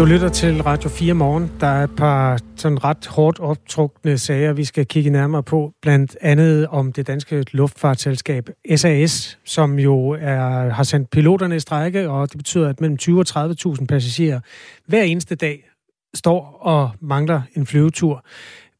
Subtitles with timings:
[0.00, 1.50] Du lytter til Radio 4 morgen.
[1.60, 5.72] Der er et par sådan ret hårdt optrukne sager, vi skal kigge nærmere på.
[5.82, 12.10] Blandt andet om det danske luftfartsselskab SAS, som jo er, har sendt piloterne i strække,
[12.10, 14.40] og det betyder, at mellem 20 og 30.000 passagerer
[14.86, 15.70] hver eneste dag
[16.14, 18.24] står og mangler en flyvetur.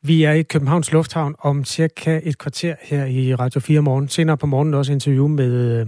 [0.02, 4.08] Vi er i Københavns Lufthavn om cirka et kvarter her i Radio 4 morgen.
[4.08, 5.86] Senere på morgenen også interview med øh,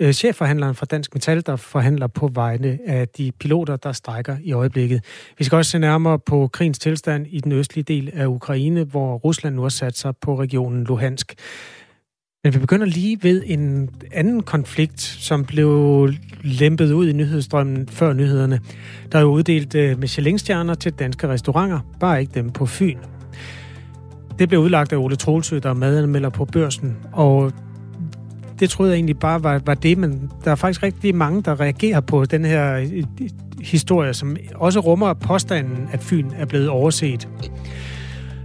[0.00, 4.52] Øh, chefforhandleren fra Dansk Metal, der forhandler på vegne af de piloter, der strækker i
[4.52, 5.04] øjeblikket.
[5.38, 9.16] Vi skal også se nærmere på krigens tilstand i den østlige del af Ukraine, hvor
[9.16, 11.34] Rusland nu har sat sig på regionen Luhansk.
[12.44, 16.08] Men vi begynder lige ved en anden konflikt, som blev
[16.42, 18.60] lempet ud i nyhedsstrømmen før nyhederne.
[19.12, 22.98] Der er jo uddelt øh, Michelin-stjerner til danske restauranter, bare ikke dem på Fyn.
[24.38, 27.52] Det blev udlagt af Ole Troelsø, der er madanmelder på børsen, og
[28.60, 31.60] det troede jeg egentlig bare var, var det, men der er faktisk rigtig mange, der
[31.60, 32.88] reagerer på den her
[33.62, 37.28] historie, som også rummer påstanden, at Fyn er blevet overset.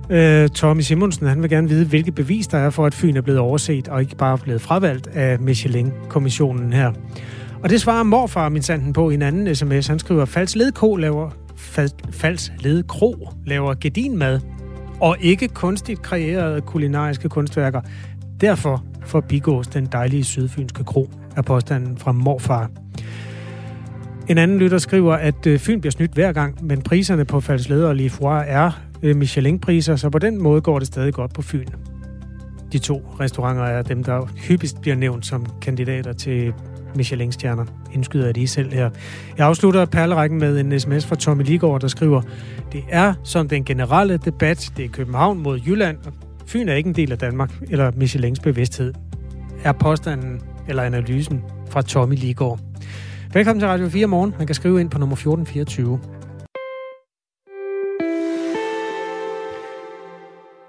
[0.10, 3.22] Øh, Tommy Simonsen, han vil gerne vide, hvilke bevis der er for, at Fyn er
[3.22, 6.92] blevet overset, og ikke bare blevet fravalgt af Michelin-kommissionen her.
[7.64, 9.88] Og det svarer morfar min sanden på i en anden sms.
[9.88, 11.30] Han skriver, Fals Ledko laver,
[12.12, 14.40] Fals Ledkro laver gedinmad,
[15.02, 17.82] og ikke kunstigt kreerede kulinariske kunstværker.
[18.42, 22.70] Derfor forbigås den dejlige sydfynske kro, er påstanden fra morfar.
[24.30, 27.88] En anden lytter skriver, at øh, Fyn bliver snydt hver gang, men priserne på Falsleder
[27.88, 28.72] og Lifoire er
[29.04, 31.68] øh, Michelin-priser, så på den måde går det stadig godt på Fyn.
[32.72, 36.54] De to restauranter er dem, der hyppigst bliver nævnt som kandidater til
[36.96, 37.66] Michelin-stjerner.
[37.94, 38.90] Indskyder jeg lige selv her.
[39.38, 42.22] Jeg afslutter perlerækken med en sms fra Tommy Ligård, der skriver,
[42.72, 46.14] det er som den generelle debat, det er København mod Jylland, og
[46.46, 48.94] Fyn er ikke en del af Danmark eller Michelins bevidsthed,
[49.65, 52.61] er påstanden eller analysen fra Tommy Ligård.
[53.33, 54.35] Velkommen til Radio 4 morgen.
[54.39, 56.01] Man kan skrive ind på nummer 1424.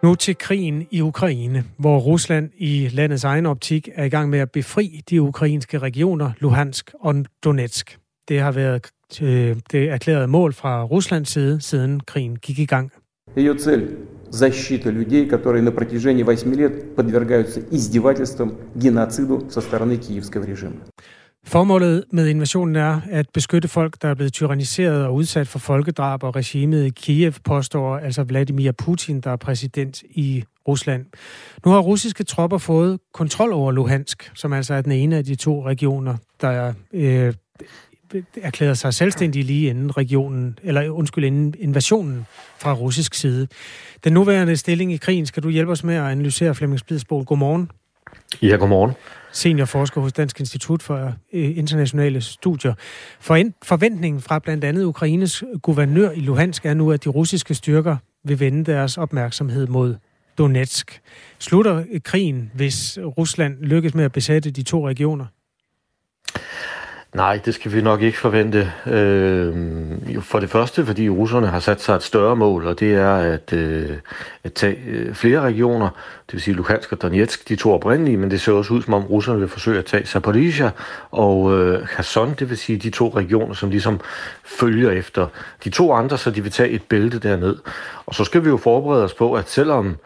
[0.03, 4.39] Nu til krigen i Ukraine, hvor Rusland i landets egen optik er i gang med
[4.39, 7.97] at befri de ukrainske regioner Luhansk og Donetsk.
[8.27, 8.91] Det har været
[9.21, 12.91] øh, det erklærede mål fra Ruslands side, siden krigen gik i gang.
[13.37, 20.43] Ее цель – защита людей, которые на протяжении 8 лет подвергаются издевательствам, геноциду со стороны киевского
[20.43, 20.81] режима.
[21.47, 26.23] Formålet med invasionen er at beskytte folk, der er blevet tyranniseret og udsat for folkedrab,
[26.23, 31.05] og regimet i Kiev påstår altså Vladimir Putin, der er præsident i Rusland.
[31.65, 35.35] Nu har russiske tropper fået kontrol over Luhansk, som altså er den ene af de
[35.35, 37.33] to regioner, der er øh,
[38.42, 42.26] erklærede sig selvstændige lige inden regionen, eller undskyld, inden invasionen
[42.58, 43.48] fra russisk side.
[44.04, 47.24] Den nuværende stilling i krigen skal du hjælpe os med at analysere Flemming Splidsbol.
[47.24, 47.70] Godmorgen.
[48.42, 48.92] Ja, godmorgen.
[49.32, 52.74] Seniorforsker hos Dansk Institut for øh, Internationale Studier.
[53.20, 57.96] For forventningen fra blandt andet Ukraines guvernør i Luhansk er nu, at de russiske styrker
[58.24, 59.96] vil vende deres opmærksomhed mod
[60.38, 61.00] Donetsk.
[61.38, 65.26] Slutter krigen, hvis Rusland lykkes med at besætte de to regioner?
[67.14, 68.72] Nej, det skal vi nok ikke forvente.
[68.86, 69.54] Øh,
[70.20, 73.52] for det første, fordi russerne har sat sig et større mål, og det er at,
[73.52, 73.96] øh,
[74.44, 75.88] at tage øh, flere regioner,
[76.26, 78.94] det vil sige Luhansk og Donetsk, de to oprindelige, men det ser også ud som
[78.94, 80.70] om russerne vil forsøge at tage Zaporizhia
[81.10, 84.00] og øh, Kherson, det vil sige de to regioner, som ligesom
[84.44, 85.26] følger efter
[85.64, 87.56] de to andre, så de vil tage et bælte derned.
[88.06, 89.96] Og så skal vi jo forberede os på, at selvom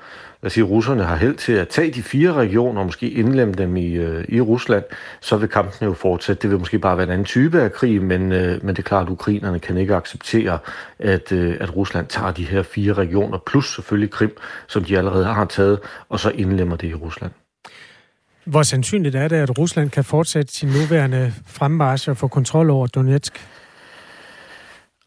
[0.45, 3.55] lad os sige, russerne har held til at tage de fire regioner og måske indlemme
[3.55, 4.85] dem i, øh, i Rusland,
[5.21, 6.43] så vil kampen jo fortsætte.
[6.43, 8.83] Det vil måske bare være en anden type af krig, men, øh, men det er
[8.83, 10.59] klart, at ukrainerne kan ikke acceptere,
[10.99, 15.25] at, øh, at Rusland tager de her fire regioner, plus selvfølgelig Krim, som de allerede
[15.25, 15.79] har taget,
[16.09, 17.33] og så indlemmer det i Rusland.
[18.45, 22.87] Hvor sandsynligt er det, at Rusland kan fortsætte sin nuværende fremmarsch og få kontrol over
[22.87, 23.47] Donetsk?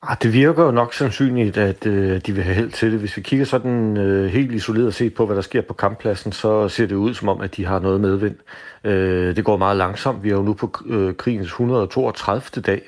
[0.01, 2.99] Ah, det virker jo nok sandsynligt, at øh, de vil have held til det.
[2.99, 6.69] Hvis vi kigger sådan øh, helt isoleret set på, hvad der sker på kamppladsen, så
[6.69, 8.35] ser det ud som om, at de har noget medvind.
[8.83, 10.23] Øh, det går meget langsomt.
[10.23, 12.61] Vi er jo nu på øh, krigens 132.
[12.61, 12.81] dag.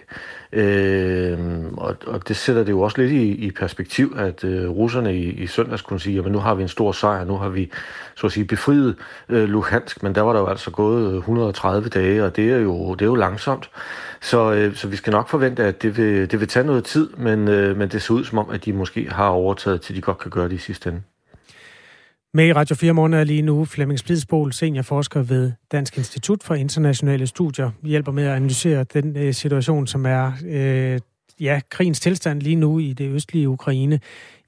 [0.51, 1.39] Øh,
[1.77, 5.29] og, og det sætter det jo også lidt i, i perspektiv, at øh, russerne i,
[5.29, 7.71] i søndags kunne sige, at nu har vi en stor sejr, nu har vi
[8.15, 8.95] så at sige befriet
[9.29, 12.57] øh, Luhansk, men der var der jo altså gået øh, 130 dage, og det er
[12.57, 13.69] jo, det er jo langsomt.
[14.21, 17.09] Så, øh, så vi skal nok forvente, at det vil, det vil tage noget tid,
[17.09, 20.01] men, øh, men det ser ud som om, at de måske har overtaget, til de
[20.01, 21.01] godt kan gøre det i sidste ende.
[22.33, 26.55] Med i Radio 4 Morgen er lige nu Flemming Splidsbol, seniorforsker ved Dansk Institut for
[26.55, 30.99] Internationale Studier, hjælper med at analysere den øh, situation, som er øh,
[31.39, 33.99] ja, krigens tilstand lige nu i det østlige Ukraine.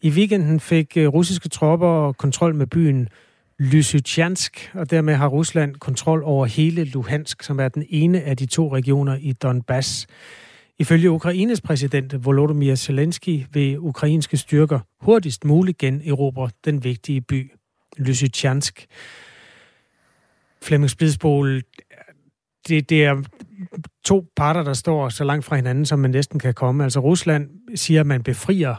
[0.02, 3.10] I weekenden fik øh, russiske tropper kontrol med byen
[3.60, 8.46] Lysytjansk, og dermed har Rusland kontrol over hele Luhansk, som er den ene af de
[8.46, 10.08] to regioner i Donbass.
[10.80, 17.52] Ifølge Ukraines præsident Volodymyr Zelensky vil ukrainske styrker hurtigst muligt generobre den vigtige by
[17.98, 18.88] Lysychansk.
[20.62, 21.62] Flemming Splidsbol,
[22.68, 23.24] det, det er
[24.04, 26.84] to parter, der står så langt fra hinanden, som man næsten kan komme.
[26.84, 28.76] Altså Rusland siger, at man befrier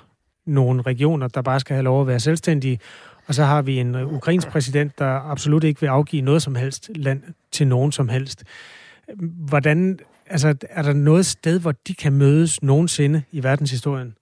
[0.46, 2.80] nogle regioner, der bare skal have lov at være selvstændige,
[3.26, 6.90] og så har vi en ukrainsk præsident, der absolut ikke vil afgive noget som helst
[6.94, 7.22] land
[7.52, 8.44] til nogen som helst.
[9.48, 14.14] Hvordan, altså, er der noget sted, hvor de kan mødes nogensinde i verdenshistorien?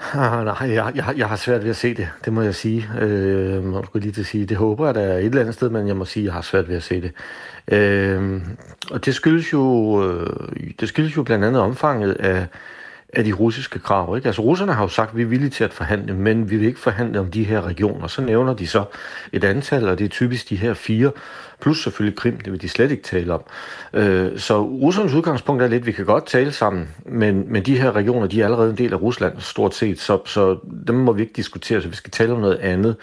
[0.00, 2.90] Ah, nej, jeg, jeg, jeg har svært ved at se det, det må jeg sige.
[3.00, 4.46] Øh, man skulle lige til at sige.
[4.46, 6.32] Det håber jeg, der er et eller andet sted, men jeg må sige, at jeg
[6.32, 7.12] har svært ved at se det.
[7.68, 8.42] Øh,
[8.90, 10.30] og det skyldes jo, øh,
[10.80, 12.46] det skyldes jo blandt andet omfanget af,
[13.12, 14.16] af de russiske krav.
[14.16, 14.26] Ikke?
[14.26, 16.68] Altså russerne har jo sagt, at vi er villige til at forhandle, men vi vil
[16.68, 18.06] ikke forhandle om de her regioner.
[18.06, 18.84] Så nævner de så
[19.32, 21.10] et antal, og det er typisk de her fire,
[21.60, 23.42] plus selvfølgelig Krim, det vil de slet ikke tale om.
[23.92, 27.78] Øh, så russernes udgangspunkt er lidt, at vi kan godt tale sammen, men, men de
[27.78, 31.12] her regioner, de er allerede en del af Rusland, stort set, så, så dem må
[31.12, 32.96] vi ikke diskutere, så vi skal tale om noget andet.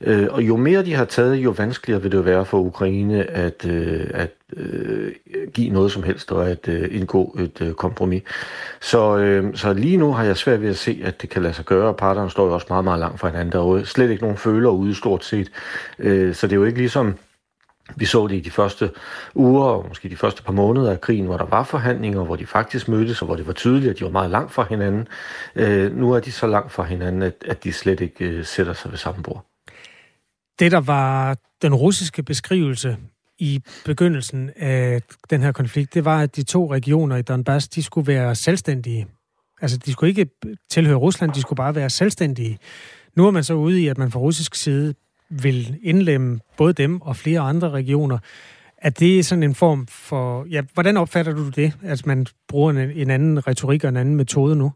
[0.00, 3.66] Øh, og jo mere de har taget, jo vanskeligere vil det være for Ukraine at,
[3.66, 5.12] øh, at øh,
[5.54, 8.22] give noget som helst og at øh, indgå et øh, kompromis.
[8.80, 11.54] Så, øh, så lige nu har jeg svært ved at se, at det kan lade
[11.54, 13.52] sig gøre, parterne står jo også meget, meget langt fra hinanden.
[13.52, 15.50] Der er jo slet ikke nogen føler ude stort set.
[15.98, 17.14] Øh, så det er jo ikke ligesom
[17.96, 18.90] vi så det i de første
[19.34, 22.46] uger, og måske de første par måneder af krigen, hvor der var forhandlinger, hvor de
[22.46, 25.08] faktisk mødtes, og hvor det var tydeligt, at de var meget langt fra hinanden.
[25.54, 28.72] Øh, nu er de så langt fra hinanden, at, at de slet ikke øh, sætter
[28.72, 29.46] sig ved samme bord.
[30.58, 32.96] Det, der var den russiske beskrivelse
[33.38, 37.82] i begyndelsen af den her konflikt, det var, at de to regioner i Donbass, de
[37.82, 39.06] skulle være selvstændige.
[39.60, 40.28] Altså, de skulle ikke
[40.70, 42.58] tilhøre Rusland, de skulle bare være selvstændige.
[43.16, 44.94] Nu er man så ude i, at man fra russisk side
[45.30, 48.18] vil indlemme både dem og flere andre regioner.
[48.78, 50.46] Er det sådan en form for...
[50.50, 54.16] Ja, hvordan opfatter du det, at man bruger en, en anden retorik og en anden
[54.16, 54.72] metode nu?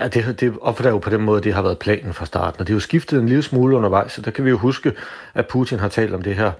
[0.00, 2.66] Ja, det, det opfatter jo på den måde, det har været planen fra starten, og
[2.66, 4.92] det er jo skiftet en lille smule undervejs, så der kan vi jo huske,
[5.34, 6.52] at Putin har talt om det her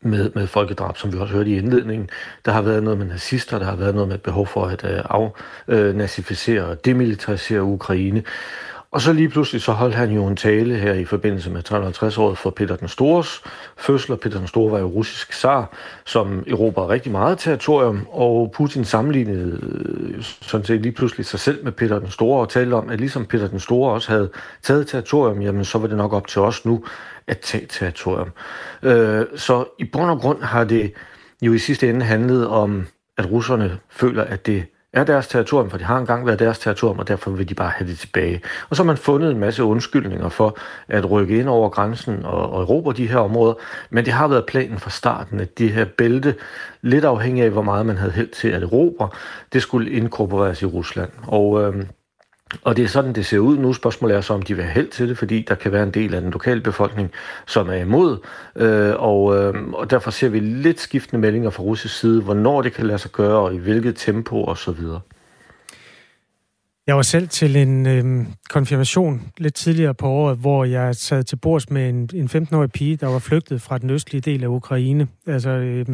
[0.00, 2.10] med, med folkedrab, som vi også hørte i indledningen.
[2.44, 4.84] Der har været noget med nazister, der har været noget med et behov for at
[4.84, 5.26] uh,
[5.68, 8.22] afnazificere og demilitarisere Ukraine.
[8.96, 12.38] Og så lige pludselig så holdt han jo en tale her i forbindelse med 350-året
[12.38, 13.42] for Peter den Stores
[13.76, 14.16] fødsel.
[14.16, 15.76] Peter den Store var jo russisk zar,
[16.06, 21.64] som erobrede rigtig meget territorium, og Putin sammenlignede øh, sådan set lige pludselig sig selv
[21.64, 24.30] med Peter den Store og talte om, at ligesom Peter den Store også havde
[24.62, 26.84] taget territorium, jamen så var det nok op til os nu
[27.26, 28.30] at tage territorium.
[28.82, 30.92] Øh, så i bund og grund har det
[31.42, 32.86] jo i sidste ende handlet om,
[33.18, 36.98] at russerne føler, at det er deres territorium, for det har engang været deres territorium,
[36.98, 38.40] og derfor vil de bare have det tilbage.
[38.70, 42.50] Og så har man fundet en masse undskyldninger for at rykke ind over grænsen og,
[42.52, 43.54] og erobre de her områder,
[43.90, 46.34] men det har været planen fra starten, at de her bælte,
[46.82, 49.08] lidt afhængig af hvor meget man havde held til at erobre,
[49.52, 51.10] det skulle inkorporeres i Rusland.
[51.26, 51.84] Og øh,
[52.62, 53.72] og det er sådan, det ser ud nu.
[53.72, 55.90] Spørgsmålet er så, om de vil have held til det, fordi der kan være en
[55.90, 57.10] del af den lokale befolkning,
[57.46, 58.18] som er imod.
[58.56, 62.72] Øh, og, øh, og derfor ser vi lidt skiftende meldinger fra russisk side, hvornår det
[62.72, 64.78] kan lade sig gøre, og i hvilket tempo osv.
[66.86, 71.36] Jeg var selv til en øh, konfirmation lidt tidligere på året, hvor jeg sad til
[71.36, 75.08] bords med en, en 15-årig pige, der var flygtet fra den østlige del af Ukraine.
[75.26, 75.86] Altså øh,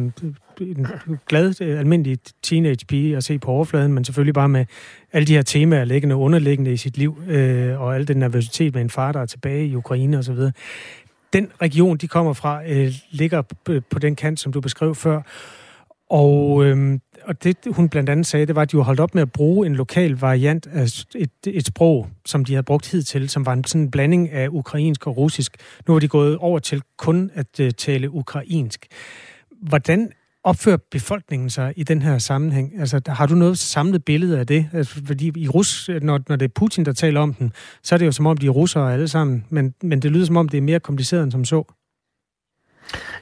[0.61, 0.87] en
[1.27, 4.65] glad, øh, almindelig teenage pige at se på overfladen, men selvfølgelig bare med
[5.13, 8.81] alle de her temaer liggende underliggende i sit liv, øh, og al den nervøsitet med
[8.81, 10.37] en far, der er tilbage i Ukraine osv.
[11.33, 13.41] Den region, de kommer fra, øh, ligger
[13.89, 15.21] på den kant, som du beskrev før,
[16.09, 19.15] og, øh, og det, hun blandt andet sagde, det var, at de var holdt op
[19.15, 20.83] med at bruge en lokal variant af
[21.15, 24.47] et, et sprog, som de havde brugt hidtil, som var en sådan en blanding af
[24.51, 25.57] ukrainsk og russisk.
[25.87, 28.87] Nu er de gået over til kun at øh, tale ukrainsk.
[29.61, 30.11] Hvordan
[30.43, 32.79] opfører befolkningen sig i den her sammenhæng?
[32.79, 34.69] Altså, har du noget samlet billede af det?
[34.73, 37.99] Altså, fordi i Rus, når, når det er Putin, der taler om den, så er
[37.99, 40.49] det jo som om, de er russere alle sammen, men, men det lyder som om,
[40.49, 41.73] det er mere kompliceret end som så.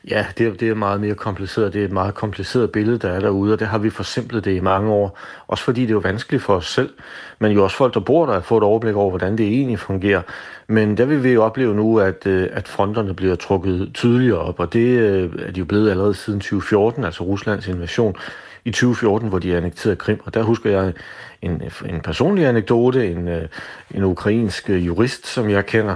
[0.10, 1.74] Ja, det er, det er meget mere kompliceret.
[1.74, 4.56] Det er et meget kompliceret billede, der er derude, og det har vi forsimplet det
[4.56, 5.20] i mange år.
[5.48, 6.90] Også fordi det er jo vanskeligt for os selv,
[7.40, 9.80] men jo også folk, der bor der, at få et overblik over, hvordan det egentlig
[9.80, 10.22] fungerer.
[10.68, 14.60] Men der vil vi jo opleve nu, at, øh, at fronterne bliver trukket tydeligere op,
[14.60, 18.16] og det øh, er de jo blevet allerede siden 2014, altså Ruslands invasion
[18.66, 20.20] i 2014, hvor de annekterede Krim.
[20.26, 20.94] Og der husker jeg
[21.42, 23.48] en, en personlig anekdote, en, øh,
[23.92, 25.96] en ukrainsk øh, jurist, som jeg kender,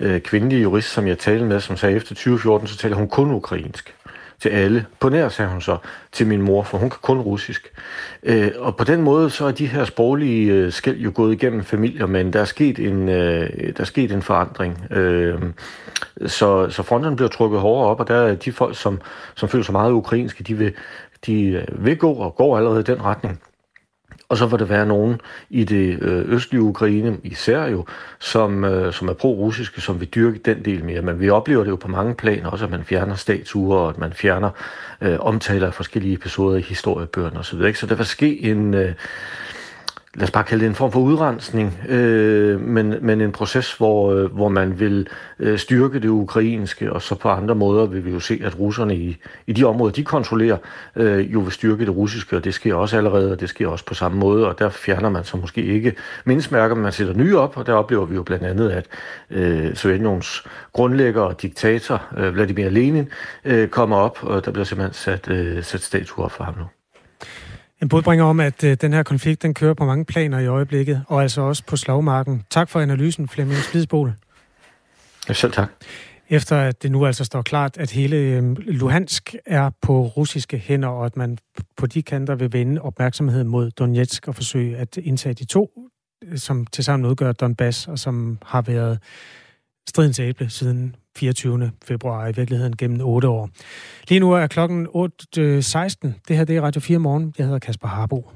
[0.00, 3.30] øh, kvindelig jurist, som jeg talte med, som sagde, efter 2014, så taler hun kun
[3.30, 3.94] ukrainsk
[4.40, 4.86] til alle.
[5.00, 5.76] På nær, sagde hun så,
[6.12, 7.72] til min mor, for hun kan kun russisk.
[8.22, 11.64] Øh, og på den måde, så er de her sproglige øh, skæld jo gået igennem
[11.64, 14.86] familier, men der er sket en, øh, der er sket en forandring.
[14.90, 15.42] Øh,
[16.26, 19.00] så, så fronten bliver trukket hårdere op, og der er de folk, som,
[19.34, 20.72] som føler sig meget ukrainske, de vil
[21.26, 23.40] De vil gå og går allerede i den retning.
[24.28, 27.84] Og så vil der være nogen i det øh, østlige Ukraine, især jo,
[28.18, 31.02] som, øh, som er pro-russiske, som vil dyrke den del mere.
[31.02, 33.98] Men vi oplever det jo på mange planer, også at man fjerner statuer, og at
[33.98, 34.50] man fjerner
[35.00, 37.74] øh, omtaler af forskellige episoder i historiebøgerne osv.
[37.74, 38.74] Så der vil ske en...
[38.74, 38.92] Øh,
[40.16, 44.12] lad os bare kalde det en form for udrensning, øh, men, men en proces, hvor,
[44.12, 45.08] øh, hvor man vil
[45.38, 48.96] øh, styrke det ukrainske, og så på andre måder vil vi jo se, at russerne
[48.96, 50.56] i, i de områder, de kontrollerer,
[50.96, 53.84] øh, jo vil styrke det russiske, og det sker også allerede, og det sker også
[53.84, 55.94] på samme måde, og der fjerner man så måske ikke
[56.24, 58.86] mindesmærker, men man sætter nye op, og der oplever vi jo blandt andet, at
[59.30, 63.08] øh, Sovjetunions grundlægger og diktator, øh, Vladimir Lenin,
[63.44, 66.75] øh, kommer op, og der bliver simpelthen sat, øh, sat statuer for ham nu.
[67.82, 71.04] En budbringer om, at øh, den her konflikt den kører på mange planer i øjeblikket,
[71.08, 72.44] og altså også på slagmarken.
[72.50, 74.12] Tak for analysen, Flemming Splidsbol.
[75.32, 75.68] Selv tak.
[76.28, 80.88] Efter at det nu altså står klart, at hele øh, Luhansk er på russiske hænder,
[80.88, 81.38] og at man
[81.76, 85.70] på de kanter vil vende opmærksomheden mod Donetsk og forsøge at indtage de to,
[86.24, 88.98] øh, som tilsammen udgør Donbass, og som har været
[89.88, 91.70] stridens æble siden 24.
[91.84, 93.50] februar, i virkeligheden gennem 8 år.
[94.08, 94.92] Lige nu er klokken 8.16.
[95.40, 97.34] Øh, det her det er Radio 4 morgen.
[97.38, 98.30] Jeg hedder Kasper Harbo.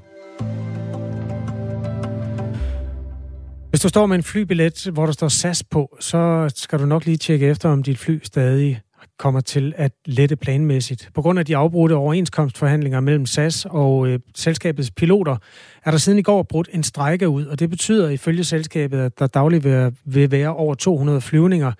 [3.69, 7.05] Hvis du står med en flybillet, hvor der står SAS på, så skal du nok
[7.05, 8.81] lige tjekke efter, om dit fly stadig
[9.21, 11.09] kommer til at lette planmæssigt.
[11.13, 15.37] På grund af de afbrudte overenskomstforhandlinger mellem SAS og øh, selskabets piloter,
[15.85, 19.19] er der siden i går brudt en strejke ud, og det betyder ifølge selskabet, at
[19.19, 21.71] der dagligt vil, vil være over 200 flyvninger,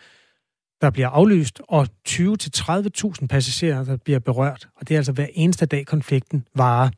[0.81, 4.67] der bliver aflyst, og 20-30.000 passagerer, der bliver berørt.
[4.75, 6.89] Og det er altså hver eneste dag, konflikten varer.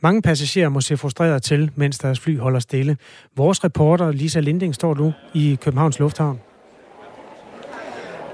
[0.00, 2.96] Mange passagerer må se frustreret til, mens deres fly holder stille.
[3.36, 6.47] Vores reporter Lisa Linding står nu i Københavns Lufthavn.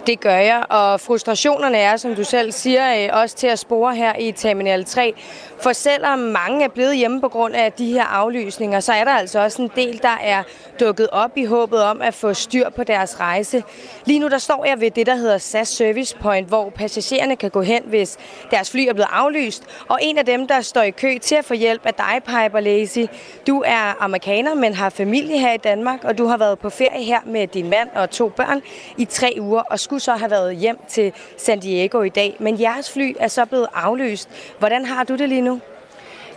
[0.06, 3.94] Det gør jeg, og frustrationerne er, som du selv siger, øh, også til at spore
[3.94, 5.14] her i Terminal 3.
[5.62, 9.10] For selvom mange er blevet hjemme på grund af de her aflysninger, så er der
[9.10, 10.42] altså også en del, der er
[10.80, 13.62] dukket op i håbet om at få styr på deres rejse.
[14.04, 17.50] Lige nu der står jeg ved det, der hedder SAS Service Point, hvor passagererne kan
[17.50, 18.16] gå hen, hvis
[18.50, 19.62] deres fly er blevet aflyst.
[19.88, 22.60] Og en af dem, der står i kø til at få hjælp, er dig, Piper
[22.60, 23.04] Lazy.
[23.46, 27.04] Du er amerikaner, men har familie her i Danmark, og du har været på ferie
[27.04, 28.62] her med din mand og to børn
[28.98, 32.36] i tre uger, og skulle så have været hjem til San Diego i dag.
[32.38, 34.28] Men jeres fly er så blevet aflyst.
[34.58, 35.60] Hvordan har du det lige nu?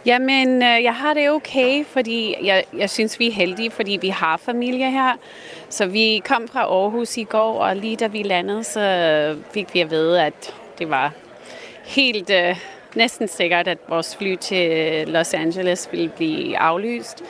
[0.06, 4.10] Jamen, øh, jeg har det okay, fordi jeg, jeg synes, vi er heldige, fordi vi
[4.10, 5.14] har familie her.
[5.70, 9.80] Så vi kom fra Aarhus i går, og lige da vi landede, så fik vi
[9.80, 11.12] at vide, at det var
[11.86, 12.58] helt uh,
[12.96, 17.24] næsten sikkert, at vores fly til Los Angeles ville blive aflyst.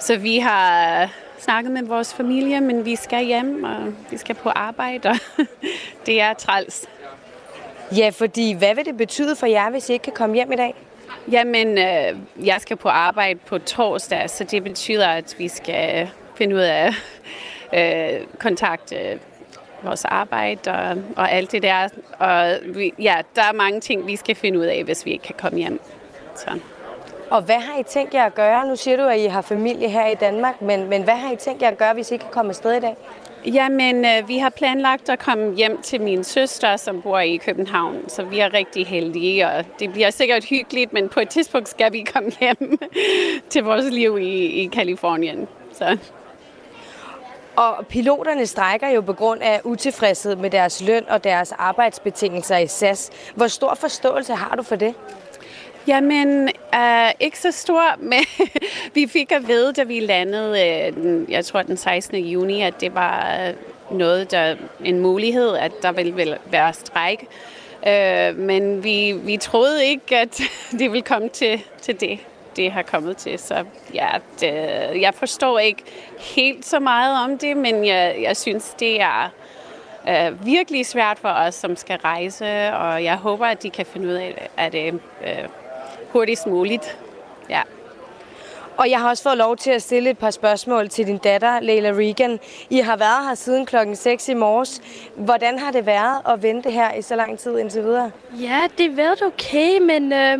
[0.00, 1.10] Så vi har
[1.44, 5.16] snakket med vores familie, men vi skal hjem, og vi skal på arbejde, og
[6.06, 6.86] det er træls.
[7.96, 10.56] Ja, fordi hvad vil det betyde for jer, hvis I ikke kan komme hjem i
[10.56, 10.74] dag?
[11.30, 16.56] Jamen, øh, jeg skal på arbejde på torsdag, så det betyder, at vi skal finde
[16.56, 16.90] ud af
[17.78, 19.18] øh, kontakte
[19.82, 21.88] vores arbejde og, og alt det der.
[22.18, 25.24] Og vi, ja, der er mange ting, vi skal finde ud af, hvis vi ikke
[25.24, 25.80] kan komme hjem.
[26.36, 26.60] Så.
[27.30, 28.66] Og hvad har I tænkt jer at gøre?
[28.66, 31.36] Nu siger du, at I har familie her i Danmark, men, men hvad har I
[31.36, 32.96] tænkt jer at gøre, hvis I kan komme afsted i dag?
[33.46, 38.08] Jamen, øh, vi har planlagt at komme hjem til min søster, som bor i København,
[38.08, 41.92] så vi er rigtig heldige, og det bliver sikkert hyggeligt, men på et tidspunkt skal
[41.92, 42.78] vi komme hjem
[43.50, 45.48] til vores liv i, i Kalifornien.
[45.72, 45.98] Så.
[47.56, 52.66] Og piloterne strækker jo på grund af utilfredshed med deres løn og deres arbejdsbetingelser i
[52.66, 53.10] SAS.
[53.34, 54.94] Hvor stor forståelse har du for det?
[55.86, 58.24] Jamen, øh, ikke så stor, men
[58.94, 62.16] vi fik at vide, da vi landede, øh, den, jeg tror den 16.
[62.16, 63.54] juni, at det var øh,
[63.98, 67.26] noget, der en mulighed, at der ville være stræk.
[67.88, 70.40] Øh, men vi, vi troede ikke, at
[70.78, 72.18] det ville komme til, til det,
[72.56, 73.38] det har kommet til.
[73.38, 73.64] Så
[73.94, 74.08] ja,
[74.40, 74.52] det,
[75.00, 75.82] jeg forstår ikke
[76.18, 79.30] helt så meget om det, men jeg, jeg synes, det er
[80.08, 84.08] øh, virkelig svært for os, som skal rejse, og jeg håber, at de kan finde
[84.08, 85.48] ud af, at det øh,
[86.14, 86.98] hurtigst muligt.
[87.50, 87.62] Ja.
[88.76, 91.60] Og jeg har også fået lov til at stille et par spørgsmål til din datter,
[91.60, 92.38] Leila Regan.
[92.70, 94.82] I har været her siden klokken 6 i morges.
[95.16, 98.10] Hvordan har det været at vente her i så lang tid indtil videre?
[98.40, 100.38] Ja, det har været okay, men øh,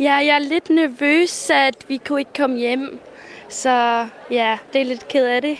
[0.00, 3.00] ja, jeg er lidt nervøs, at vi kunne ikke komme hjem.
[3.48, 5.58] Så ja, det er lidt ked af det.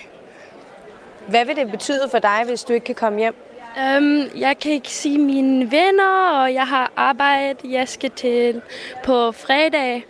[1.28, 3.47] Hvad vil det betyde for dig, hvis du ikke kan komme hjem?
[3.76, 8.60] Um, jeg kan ikke sige mine venner, og jeg har arbejde, jeg skal til
[9.04, 10.04] på fredag.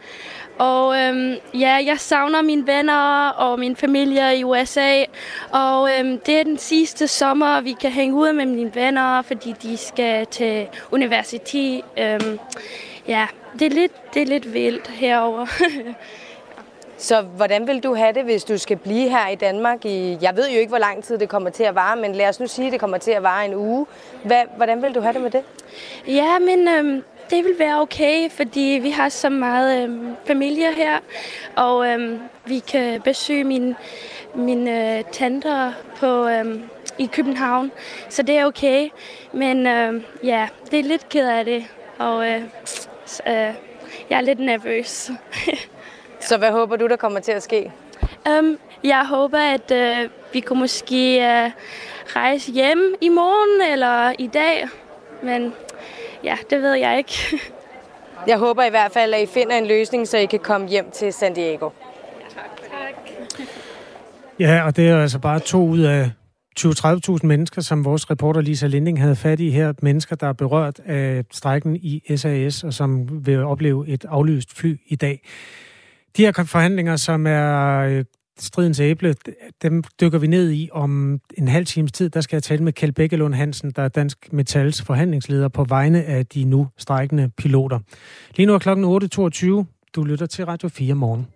[0.58, 5.04] Og øhm, ja, jeg savner mine venner og min familie i USA.
[5.50, 9.54] Og øhm, det er den sidste sommer, vi kan hænge ud med mine venner, fordi
[9.62, 11.82] de skal til universitet.
[11.98, 12.38] Øhm,
[13.08, 13.26] ja,
[13.58, 15.46] det, er lidt, det er lidt vildt herover.
[16.98, 20.36] Så hvordan vil du have det, hvis du skal blive her i Danmark i, jeg
[20.36, 22.46] ved jo ikke, hvor lang tid det kommer til at vare, men lad os nu
[22.46, 23.86] sige, at det kommer til at vare en uge.
[24.24, 25.42] Hvad, hvordan vil du have det med det?
[26.06, 30.98] Ja, men øhm, det vil være okay, fordi vi har så meget øhm, familie her,
[31.56, 33.74] og øhm, vi kan besøge min,
[34.34, 36.62] min øh, tanter på, øhm,
[36.98, 37.72] i København,
[38.08, 38.88] så det er okay.
[39.32, 41.64] Men øhm, ja, det er lidt ked af det,
[41.98, 42.42] og øh,
[43.26, 43.54] øh,
[44.10, 45.10] jeg er lidt nervøs.
[46.20, 47.72] Så hvad håber du, der kommer til at ske?
[48.38, 51.52] Um, jeg håber, at uh, vi kunne måske uh,
[52.16, 54.68] rejse hjem i morgen eller i dag.
[55.22, 55.52] Men
[56.24, 57.40] ja, det ved jeg ikke.
[58.30, 60.90] jeg håber i hvert fald, at I finder en løsning, så I kan komme hjem
[60.90, 61.70] til San Diego.
[62.34, 62.44] Tak.
[64.40, 66.10] Ja, og det er altså bare to ud af
[66.60, 69.72] 20-30.000 mennesker, som vores reporter Lisa Linding havde fat i her.
[69.82, 74.80] Mennesker, der er berørt af strækken i SAS, og som vil opleve et aflyst fly
[74.86, 75.20] i dag.
[76.16, 78.04] De her forhandlinger, som er øh,
[78.38, 79.14] stridens æble,
[79.62, 82.10] dem dykker vi ned i om en halv times tid.
[82.10, 86.04] Der skal jeg tale med Kjeld Bækkelund Hansen, der er Dansk Metals forhandlingsleder på vegne
[86.04, 87.78] af de nu strækkende piloter.
[88.36, 89.64] Lige nu er klokken 8.22.
[89.94, 91.26] Du lytter til Radio 4 morgen.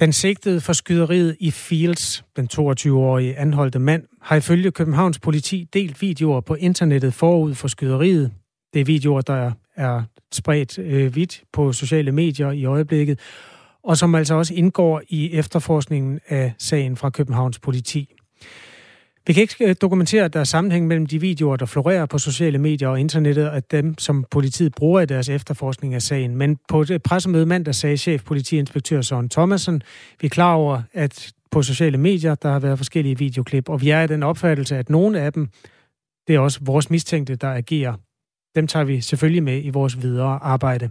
[0.00, 6.02] Den sigtede for skyderiet i Fields, den 22-årige anholdte mand, har ifølge Københavns politi delt
[6.02, 8.30] videoer på internettet forud for skyderiet.
[8.74, 13.18] Det er videoer, der er spredt øh, vidt på sociale medier i øjeblikket,
[13.82, 18.14] og som altså også indgår i efterforskningen af sagen fra Københavns politi.
[19.26, 22.18] Vi kan ikke øh, dokumentere, at der er sammenhæng mellem de videoer, der florerer på
[22.18, 26.36] sociale medier og internettet, og dem, som politiet bruger i deres efterforskning af sagen.
[26.36, 29.82] Men på et pressemøde mandag sagde chef politiinspektør Søren Thomasen,
[30.20, 33.90] vi er klar over, at på sociale medier, der har været forskellige videoklip, og vi
[33.90, 35.48] er i den opfattelse, at nogle af dem,
[36.26, 37.94] det er også vores mistænkte, der agerer
[38.54, 40.90] dem tager vi selvfølgelig med i vores videre arbejde.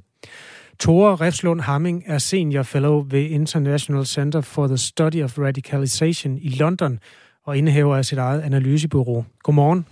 [0.79, 6.49] Tore Refslund Hamming er senior fellow ved International Center for the Study of Radicalization i
[6.49, 6.99] London
[7.45, 9.25] og indehaver af sit eget analysebureau.
[9.43, 9.85] Godmorgen.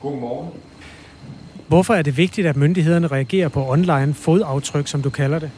[0.00, 0.50] Godmorgen.
[1.68, 5.50] Hvorfor er det vigtigt, at myndighederne reagerer på online fodaftryk, som du kalder det?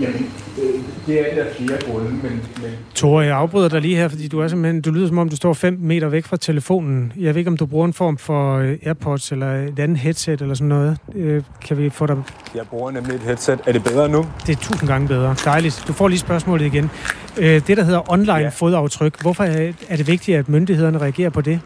[0.00, 0.30] Jamen,
[0.62, 2.22] øh, det er der flere grunde, men...
[2.62, 2.70] men...
[2.94, 5.36] Tore, jeg afbryder dig lige her, fordi du er simpelthen, du lyder som om, du
[5.36, 7.12] står 5 meter væk fra telefonen.
[7.16, 10.40] Jeg ved ikke, om du bruger en form for øh, AirPods eller et andet headset
[10.40, 10.98] eller sådan noget.
[11.14, 12.16] Øh, kan vi få dig...
[12.54, 13.60] Jeg bruger nemlig et headset.
[13.66, 14.26] Er det bedre nu?
[14.46, 15.36] Det er tusind gange bedre.
[15.44, 15.84] Dejligt.
[15.88, 16.90] Du får lige spørgsmålet igen.
[17.36, 18.48] Det, der hedder online ja.
[18.48, 19.22] fodaftryk.
[19.22, 19.44] Hvorfor
[19.88, 21.60] er det vigtigt, at myndighederne reagerer på det?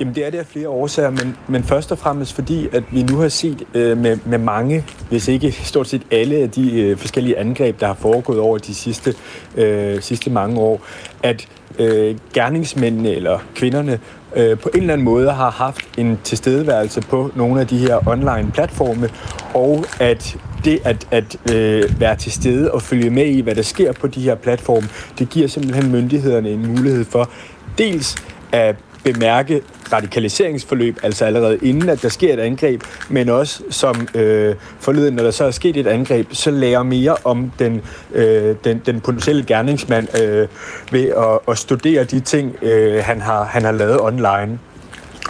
[0.00, 3.02] Jamen det er det af flere årsager, men, men først og fremmest fordi, at vi
[3.02, 6.96] nu har set øh, med, med mange, hvis ikke stort set alle af de øh,
[6.96, 9.14] forskellige angreb, der har foregået over de sidste,
[9.56, 10.80] øh, sidste mange år,
[11.22, 14.00] at øh, gerningsmændene eller kvinderne
[14.36, 18.08] øh, på en eller anden måde har haft en tilstedeværelse på nogle af de her
[18.08, 19.08] online platforme,
[19.54, 23.62] og at det at, at øh, være til stede og følge med i, hvad der
[23.62, 27.30] sker på de her platforme, det giver simpelthen myndighederne en mulighed for
[27.78, 28.16] dels
[28.52, 28.76] at
[29.12, 29.60] bemærke
[29.92, 35.22] radikaliseringsforløb, altså allerede inden, at der sker et angreb, men også som øh, forleden, når
[35.22, 37.82] der så er sket et angreb, så lærer mere om den,
[38.14, 40.48] øh, den, den potentielle gerningsmand øh,
[40.92, 44.58] ved at, at studere de ting, øh, han, har, han har lavet online.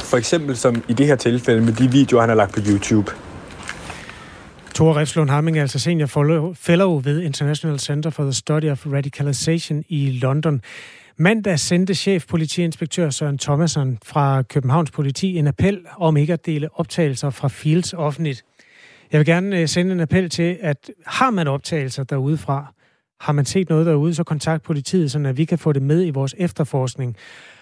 [0.00, 3.12] For eksempel som i det her tilfælde med de videoer, han har lagt på YouTube.
[4.74, 6.06] Thor Refslund Hamming er altså senior
[6.54, 10.62] fellow ved International Center for the Study of Radicalization i London.
[11.18, 17.30] Mandag sendte chefpolitiinspektør Søren Thomasson fra Københavns Politi en appel om ikke at dele optagelser
[17.30, 18.44] fra Fields offentligt.
[19.12, 22.74] Jeg vil gerne øh, sende en appel til, at har man optagelser derude fra,
[23.20, 26.10] har man set noget derude, så kontakt politiet, så vi kan få det med i
[26.10, 27.16] vores efterforskning.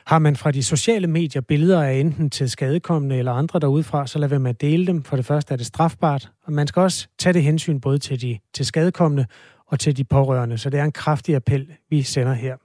[0.06, 4.18] Har man fra de sociale medier billeder af enten til skadekommende eller andre derudefra, så
[4.18, 5.02] lad være med at dele dem.
[5.02, 8.20] For det første er det strafbart, og man skal også tage det hensyn både til
[8.22, 9.26] de til skadekommende
[9.66, 10.58] og til de pårørende.
[10.58, 12.56] Så det er en kraftig appel, vi sender her.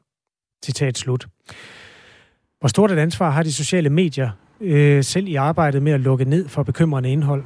[0.65, 1.27] Citat slut.
[2.59, 4.29] Hvor stort et ansvar har de sociale medier
[4.61, 7.43] øh, selv i arbejdet med at lukke ned for bekymrende indhold?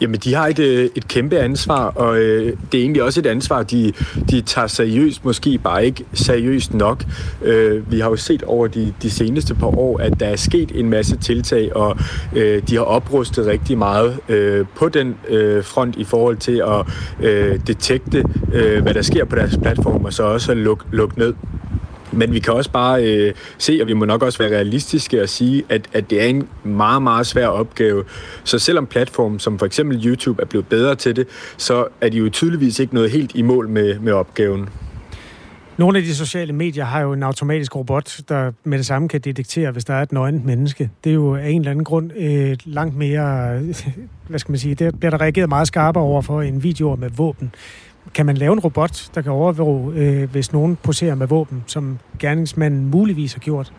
[0.00, 3.26] Jamen, de har et, øh, et kæmpe ansvar, og øh, det er egentlig også et
[3.26, 3.92] ansvar, de,
[4.30, 7.04] de tager seriøst, måske bare ikke seriøst nok.
[7.42, 10.72] Øh, vi har jo set over de, de seneste par år, at der er sket
[10.74, 11.98] en masse tiltag, og
[12.36, 16.86] øh, de har oprustet rigtig meget øh, på den øh, front i forhold til at
[17.28, 21.34] øh, detekte, øh, hvad der sker på deres platform, og så også lukke luk ned.
[22.12, 25.28] Men vi kan også bare øh, se, og vi må nok også være realistiske og
[25.28, 28.04] sige, at, at det er en meget, meget svær opgave.
[28.44, 32.18] Så selvom platformen som for eksempel YouTube er blevet bedre til det, så er de
[32.18, 34.68] jo tydeligvis ikke noget helt i mål med, med opgaven.
[35.80, 39.20] Nogle af de sociale medier har jo en automatisk robot, der med det samme kan
[39.20, 40.90] detektere, hvis der er et nøgent menneske.
[41.04, 43.58] Det er jo af en eller anden grund øh, langt mere,
[44.28, 47.10] hvad skal man sige, det bliver der reageret meget skarpere over for en video med
[47.10, 47.54] våben.
[48.14, 51.98] Kan man lave en robot, der kan overvåge, øh, hvis nogen poserer med våben, som
[52.18, 53.72] gerningsmanden muligvis har gjort?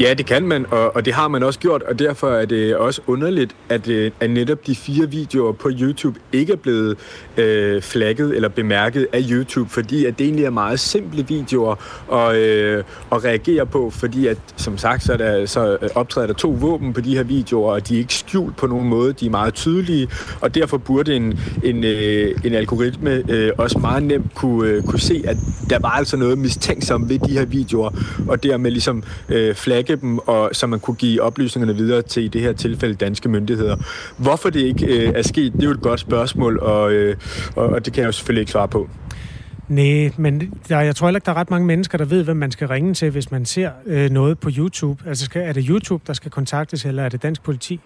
[0.00, 2.76] Ja, det kan man, og, og det har man også gjort, og derfor er det
[2.76, 6.98] også underligt, at, øh, at netop de fire videoer på YouTube ikke er blevet
[7.36, 11.74] øh, flagget eller bemærket af YouTube, fordi at det egentlig er meget simple videoer
[12.14, 16.26] at, øh, at reagere på, fordi at, som sagt, så, er der, så øh, optræder
[16.26, 19.12] der to våben på de her videoer, og de er ikke skjult på nogen måde,
[19.12, 20.08] de er meget tydelige,
[20.40, 25.00] og derfor burde en, en, øh, en algoritme øh, også meget nemt kunne, øh, kunne
[25.00, 25.36] se, at
[25.70, 27.90] der var altså noget mistænksomt ved de her videoer,
[28.28, 32.24] og dermed ligesom øh, flagge tjekke dem, og så man kunne give oplysningerne videre til
[32.24, 33.76] i det her tilfælde danske myndigheder.
[34.16, 37.16] Hvorfor det ikke øh, er sket, det er jo et godt spørgsmål, og, øh,
[37.56, 38.88] og, og det kan jeg jo selvfølgelig ikke svare på.
[39.68, 42.36] Nej, men der, jeg tror heller ikke, der er ret mange mennesker, der ved, hvem
[42.36, 45.02] man skal ringe til, hvis man ser øh, noget på YouTube.
[45.06, 47.80] Altså, skal, er det YouTube, der skal kontaktes, eller er det dansk politi?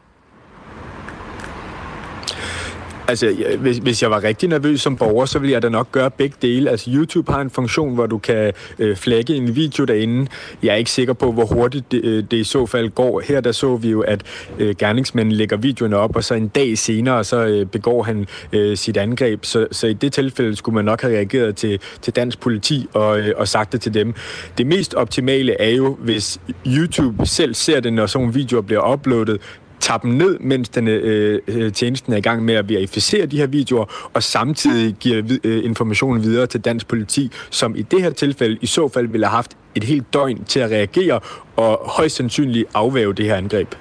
[3.09, 6.11] Altså, hvis, hvis jeg var rigtig nervøs som borger, så ville jeg da nok gøre
[6.11, 6.71] begge dele.
[6.71, 10.31] Altså, YouTube har en funktion, hvor du kan øh, flagge en video derinde.
[10.62, 13.21] Jeg er ikke sikker på, hvor hurtigt det, øh, det i så fald går.
[13.21, 14.23] Her der så vi jo, at
[14.59, 18.77] øh, gerningsmanden lægger videoen op, og så en dag senere, så øh, begår han øh,
[18.77, 19.45] sit angreb.
[19.45, 23.21] Så, så i det tilfælde skulle man nok have reageret til, til dansk politi og,
[23.21, 24.15] øh, og sagt det til dem.
[24.59, 29.41] Det mest optimale er jo, hvis YouTube selv ser det, når sådan videoer bliver uploadet,
[29.83, 33.37] tager dem ned, mens den, øh, øh, tjenesten er i gang med at verificere de
[33.37, 38.03] her videoer, og samtidig giver øh, øh, informationen videre til dansk politi, som i det
[38.03, 41.21] her tilfælde i så fald ville have haft et helt døgn til at reagere
[41.57, 43.75] og højst sandsynligt afvæve det her angreb.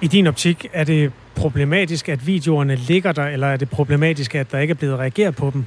[0.00, 4.52] I din optik, er det problematisk, at videoerne ligger der, eller er det problematisk, at
[4.52, 5.64] der ikke er blevet reageret på dem?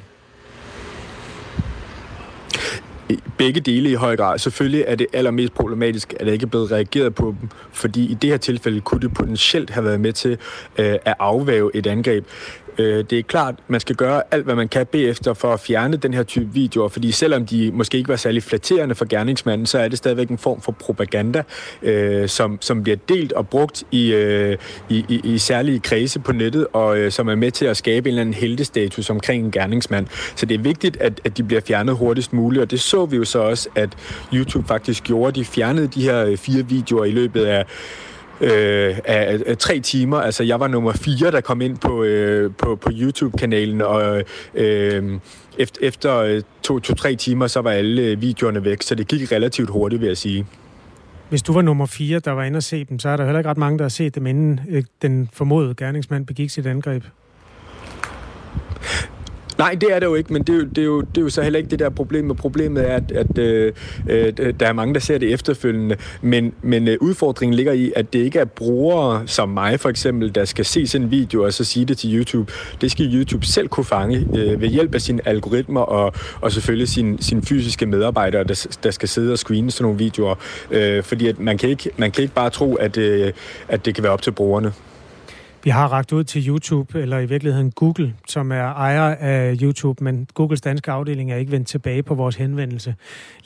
[3.38, 4.39] Begge dele i høj grad.
[4.39, 8.13] Selvfølgelig er det allermest problematisk, at der ikke er blevet reageret på dem, fordi i
[8.13, 10.32] det her tilfælde kunne det potentielt have været med til
[10.78, 12.26] øh, at afvæve et angreb.
[12.78, 15.98] Øh, det er klart, man skal gøre alt, hvad man kan bagefter for at fjerne
[15.98, 19.80] den her type videoer, fordi selvom de måske ikke var særlig flatterende for gerningsmanden, så
[19.80, 21.44] er det stadigvæk en form for propaganda,
[21.82, 24.58] øh, som, som bliver delt og brugt i, øh,
[24.90, 28.10] i, i, i særlige kredse på nettet, og øh, som er med til at skabe
[28.10, 30.08] en eller anden heldestatus omkring en gerningsmand.
[30.36, 33.18] Så det er vigtigt, at, at de bliver fjernet hurtigst muligt, og det så vi
[33.18, 33.90] jo så også, at
[34.34, 35.40] YouTube faktisk gjorde.
[35.40, 37.66] De fjernede de her øh, fire videoer i løbet af
[38.41, 40.17] øh, af, af tre timer.
[40.17, 44.23] Altså, jeg var nummer fire, der kom ind på, øh, på, på YouTube-kanalen, og
[44.56, 45.19] øh,
[45.58, 49.69] efter, efter to-tre to, timer, så var alle øh, videoerne væk, så det gik relativt
[49.69, 50.45] hurtigt, vil jeg sige.
[51.30, 53.39] Hvis du var nummer fire, der var inde og se dem, så er der heller
[53.39, 57.04] ikke ret mange, der har set dem, inden øh, den formodede gerningsmand begik sit angreb.
[59.58, 61.22] Nej, det er det jo ikke, men det er jo, det er jo, det er
[61.22, 62.26] jo så heller ikke det der problem.
[62.26, 63.74] med Problemet er, at, at øh,
[64.08, 68.13] øh, der er mange, der ser det efterfølgende, men, men øh, udfordringen ligger i, at
[68.13, 71.54] det ikke er brugere som mig for eksempel, der skal se sådan en video og
[71.54, 72.52] så sige det til YouTube.
[72.82, 76.89] Det skal YouTube selv kunne fange øh, ved hjælp af sine algoritmer og, og selvfølgelig
[76.89, 80.36] sine sin fysiske medarbejdere, der, der skal sidde og screene sådan nogle videoer.
[80.72, 83.34] Øh, fordi at man, kan ikke, man kan ikke bare tro, at, øh,
[83.67, 84.74] at det kan være op til brugerne.
[85.63, 90.04] Vi har ragt ud til YouTube, eller i virkeligheden Google, som er ejer af YouTube,
[90.04, 92.96] men Googles danske afdeling er ikke vendt tilbage på vores henvendelse.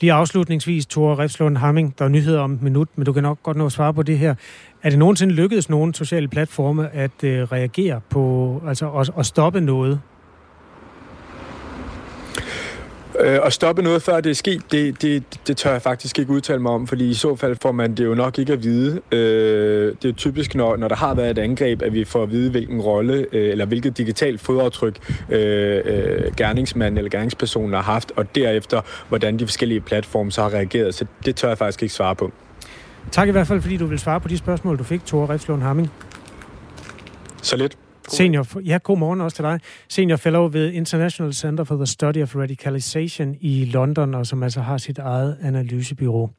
[0.00, 3.42] Lige afslutningsvis, Thor Refslund Hamming, der er nyheder om et minut, men du kan nok
[3.42, 4.34] godt nå at svare på det her.
[4.82, 9.60] Er det nogensinde lykkedes nogen sociale platforme at øh, reagere på, altså at, at stoppe
[9.60, 10.00] noget,
[13.20, 16.30] Øh, at stoppe noget, før det er sket, det, det, det tør jeg faktisk ikke
[16.32, 19.00] udtale mig om, fordi i så fald får man det jo nok ikke at vide.
[19.12, 22.30] Øh, det er typisk, når, når der har været et angreb, at vi får at
[22.30, 24.96] vide, hvilken rolle øh, eller hvilket digitalt fodaftryk
[25.30, 30.54] øh, øh, gerningsmanden eller gerningspersonen har haft, og derefter, hvordan de forskellige platforme så har
[30.54, 30.94] reageret.
[30.94, 32.32] Så det tør jeg faktisk ikke svare på.
[33.10, 35.62] Tak i hvert fald, fordi du vil svare på de spørgsmål, du fik, Tore Refslund
[35.62, 35.90] Hamming.
[37.42, 37.76] Så lidt.
[38.08, 39.60] Senior, ja, god morgen også til dig.
[39.88, 44.60] Senior Fellow ved International Center for the Study of Radicalization i London, og som altså
[44.60, 46.30] har sit eget analysebyrå.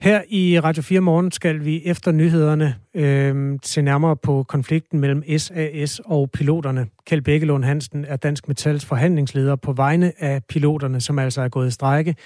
[0.00, 5.38] Her i Radio 4 Morgen skal vi efter nyhederne øh, se nærmere på konflikten mellem
[5.38, 6.86] SAS og piloterne.
[7.06, 11.68] Kjeld Bækkelund Hansen er Dansk Metals forhandlingsleder på vegne af piloterne, som altså er gået
[11.68, 12.16] i strække.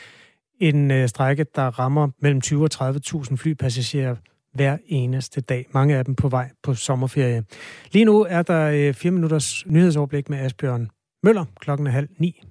[0.60, 4.16] En øh, strække, der rammer mellem 20 og 30.000 flypassagerer
[4.54, 5.66] hver eneste dag.
[5.74, 7.44] Mange af dem på vej på sommerferie.
[7.92, 10.90] Lige nu er der øh, 4 minutters nyhedsoverblik med Asbjørn
[11.22, 11.44] Møller.
[11.60, 12.42] Klokken er halv ni.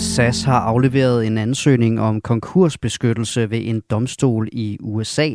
[0.00, 5.30] SAS har afleveret en ansøgning om konkursbeskyttelse ved en domstol i USA,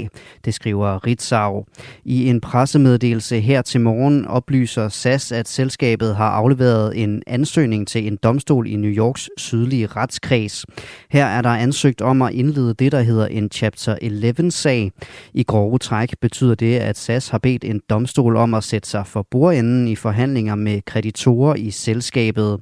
[0.46, 1.66] det skriver Ritzau.
[2.06, 8.08] I en pressemeddelelse her til morgen oplyser SAS, at selskabet har afleveret en ansøgning til
[8.08, 10.66] en domstol i New Yorks sydlige retskreds.
[11.10, 14.92] Her er der ansøgt om at indlede det, der hedder en Chapter 11-sag.
[15.34, 19.08] I grove træk betyder det, at SAS har bedt en domstol om at sætte sig
[19.08, 22.60] for bordenden i forhandlinger med kreditorer i selskabet.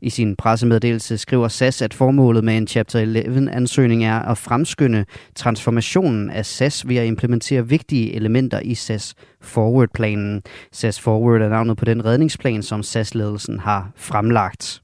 [0.00, 5.04] I sin pressemeddelelse skriver SAS, at formålet med en Chapter 11-ansøgning er at fremskynde
[5.34, 10.42] transformationen af SAS ved at implementere vigtige elementer i SAS Forward-planen.
[10.72, 14.82] SAS Forward er navnet på den redningsplan, som SAS-ledelsen har fremlagt.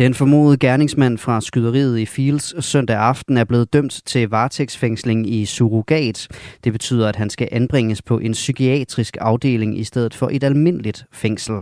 [0.00, 5.44] Den formodede gerningsmand fra skyderiet i Fields søndag aften er blevet dømt til varetægtsfængsling i
[5.44, 6.28] surrogat.
[6.64, 11.04] Det betyder, at han skal anbringes på en psykiatrisk afdeling i stedet for et almindeligt
[11.12, 11.54] fængsel.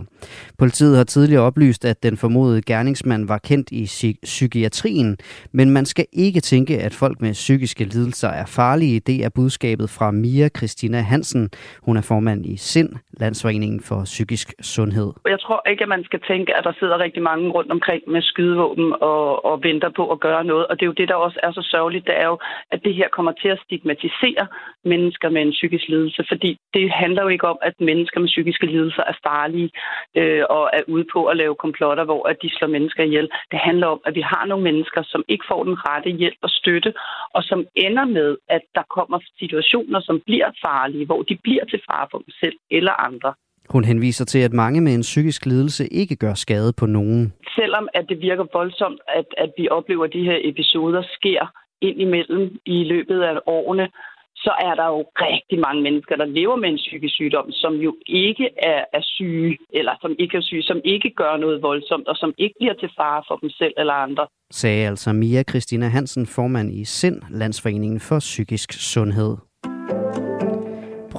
[0.59, 5.17] Politiet har tidligere oplyst, at den formodede gerningsmand var kendt i psykiatrien,
[5.51, 8.99] men man skal ikke tænke, at folk med psykiske lidelser er farlige.
[8.99, 11.49] Det er budskabet fra Mia Christina Hansen.
[11.83, 15.11] Hun er formand i SIND, Landsforeningen for Psykisk Sundhed.
[15.27, 18.21] Jeg tror ikke, at man skal tænke, at der sidder rigtig mange rundt omkring med
[18.31, 20.67] skydevåben og, og venter på at gøre noget.
[20.67, 22.37] Og det er jo det, der også er så sørgeligt, det er jo,
[22.71, 24.45] at det her kommer til at stigmatisere
[24.85, 28.65] mennesker med en psykisk lidelse, fordi det handler jo ikke om, at mennesker med psykiske
[28.65, 29.71] lidelser er farlige
[30.19, 33.29] øh, og er ude på at lave komplotter, hvor at de slår mennesker ihjel.
[33.51, 36.49] Det handler om, at vi har nogle mennesker, som ikke får den rette hjælp og
[36.49, 36.93] støtte,
[37.35, 41.81] og som ender med, at der kommer situationer, som bliver farlige, hvor de bliver til
[41.91, 43.33] fare for dem selv eller andre.
[43.69, 47.33] Hun henviser til, at mange med en psykisk lidelse ikke gør skade på nogen.
[47.55, 52.01] Selvom at det virker voldsomt, at, at vi oplever, at de her episoder sker ind
[52.01, 53.87] imellem i løbet af årene,
[54.35, 57.91] så er der jo rigtig mange mennesker, der lever med en psykisk sygdom, som jo
[58.05, 62.15] ikke er, er syge, eller som ikke er syge, som ikke gør noget voldsomt, og
[62.15, 64.27] som ikke bliver til fare for dem selv eller andre.
[64.51, 69.48] Sagde altså Mia Christina Hansen, formand i SIND, Landsforeningen for Psykisk Sundhed.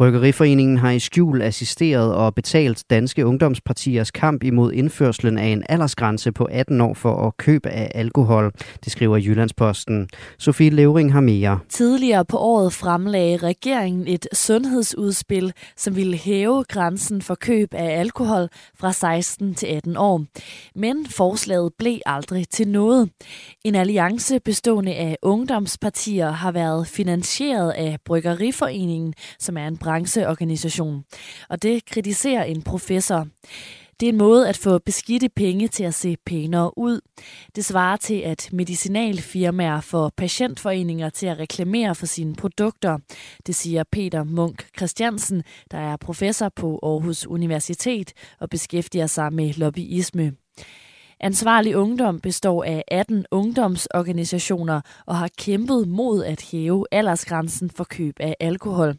[0.00, 6.32] Bryggeriforeningen har i skjul assisteret og betalt danske ungdomspartiers kamp imod indførslen af en aldersgrænse
[6.32, 8.52] på 18 år for at købe af alkohol,
[8.84, 10.08] det skriver Jyllandsposten.
[10.38, 11.58] Sofie Levering har mere.
[11.68, 18.48] Tidligere på året fremlagde regeringen et sundhedsudspil, som ville hæve grænsen for køb af alkohol
[18.78, 20.24] fra 16 til 18 år.
[20.74, 23.10] Men forslaget blev aldrig til noget.
[23.64, 31.04] En alliance bestående af ungdomspartier har været finansieret af Bryggeriforeningen, som er en brancheorganisation.
[31.48, 33.26] Og det kritiserer en professor.
[34.00, 37.00] Det er en måde at få beskidte penge til at se pænere ud.
[37.56, 42.98] Det svarer til, at medicinalfirmaer får patientforeninger til at reklamere for sine produkter.
[43.46, 49.54] Det siger Peter Munk Christiansen, der er professor på Aarhus Universitet og beskæftiger sig med
[49.54, 50.32] lobbyisme.
[51.22, 58.14] Ansvarlig Ungdom består af 18 ungdomsorganisationer og har kæmpet mod at hæve aldersgrænsen for køb
[58.20, 58.94] af alkohol.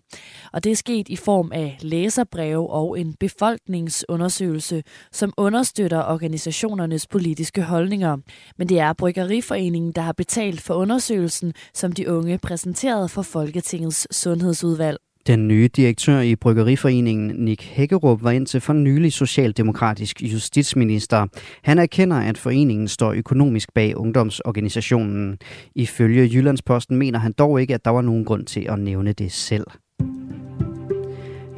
[0.53, 7.63] Og det er sket i form af læserbreve og en befolkningsundersøgelse, som understøtter organisationernes politiske
[7.63, 8.17] holdninger.
[8.57, 14.15] Men det er Bryggeriforeningen, der har betalt for undersøgelsen, som de unge præsenterede for Folketingets
[14.15, 14.97] sundhedsudvalg.
[15.27, 21.27] Den nye direktør i Bryggeriforeningen, Nick Hækkerup, var indtil for nylig socialdemokratisk justitsminister.
[21.63, 25.37] Han erkender, at foreningen står økonomisk bag ungdomsorganisationen.
[25.75, 29.31] Ifølge Jyllandsposten mener han dog ikke, at der var nogen grund til at nævne det
[29.31, 29.65] selv.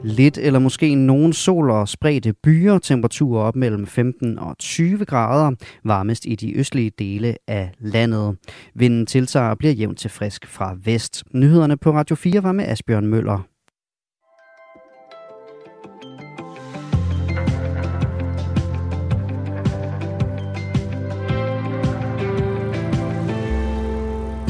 [0.03, 5.51] Lidt eller måske nogen sol og spredte byer, temperaturer op mellem 15 og 20 grader,
[5.83, 8.37] varmest i de østlige dele af landet.
[8.75, 11.23] Vinden tiltager og bliver jævnt til frisk fra vest.
[11.33, 13.52] Nyhederne på Radio 4 var med Asbjørn Møller.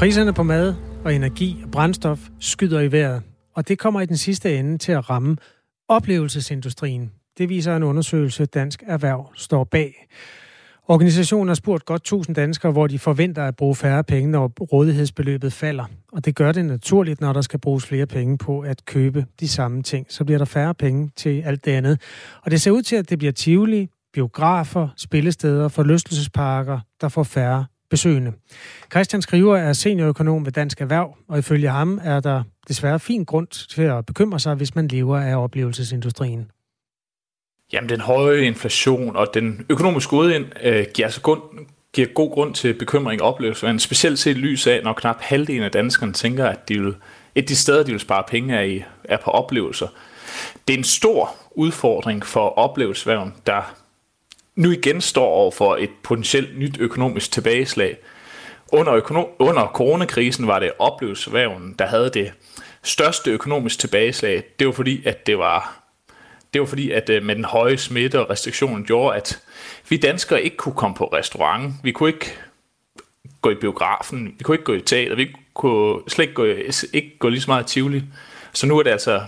[0.03, 3.21] Priserne på mad og energi og brændstof skyder i vejret,
[3.55, 5.37] og det kommer i den sidste ende til at ramme
[5.87, 7.11] oplevelsesindustrien.
[7.37, 10.07] Det viser en undersøgelse, Dansk Erhverv står bag.
[10.87, 15.53] Organisationen har spurgt godt 1000 danskere, hvor de forventer at bruge færre penge, når rådighedsbeløbet
[15.53, 15.85] falder.
[16.11, 19.47] Og det gør det naturligt, når der skal bruges flere penge på at købe de
[19.47, 20.05] samme ting.
[20.09, 22.01] Så bliver der færre penge til alt det andet.
[22.41, 27.65] Og det ser ud til, at det bliver Tivoli, biografer, spillesteder, forlystelsesparker, der får færre
[27.93, 28.31] besøgende.
[28.91, 33.47] Christian Skriver er seniorøkonom ved Dansk Erhverv, og ifølge ham er der desværre fin grund
[33.47, 36.51] til at bekymre sig, hvis man lever af oplevelsesindustrien.
[37.73, 41.41] Jamen, den høje inflation og den økonomiske gode øh, giver, altså grund,
[41.93, 45.71] giver god grund til bekymring og oplevelse, specielt set lys af, når knap halvdelen af
[45.71, 46.95] danskerne tænker, at de vil,
[47.35, 49.87] et af de steder, de vil spare penge af, er på oplevelser.
[50.67, 53.82] Det er en stor udfordring for oplevelsesværen, der
[54.55, 57.97] nu igen står over for et potentielt nyt økonomisk tilbageslag.
[58.71, 62.33] Under, økono- under coronakrisen var det oplevelsesvæven, der havde det
[62.83, 64.43] største økonomiske tilbageslag.
[64.59, 65.83] Det var fordi, at det var
[66.53, 69.39] det var fordi, at øh, med den høje smitte og restriktionen gjorde, at
[69.89, 71.73] vi danskere ikke kunne komme på restaurant.
[71.83, 72.33] Vi kunne ikke
[73.41, 74.35] gå i biografen.
[74.37, 75.15] Vi kunne ikke gå i teater.
[75.15, 76.45] Vi kunne slet ikke gå,
[76.93, 78.03] ikke gå lige så meget i Tivoli.
[78.53, 79.21] Så nu er det altså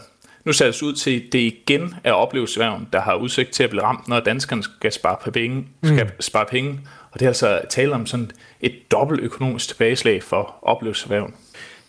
[0.45, 3.69] nu ser det ud til, at det igen er oplevelsesværven, der har udsigt til at
[3.69, 5.65] blive ramt, når danskerne skal spare penge.
[5.83, 6.21] Skal mm.
[6.21, 6.79] spare penge.
[7.11, 8.31] Og det er altså tale om sådan
[8.61, 11.33] et dobbelt økonomisk tilbageslag for oplevelsesværven.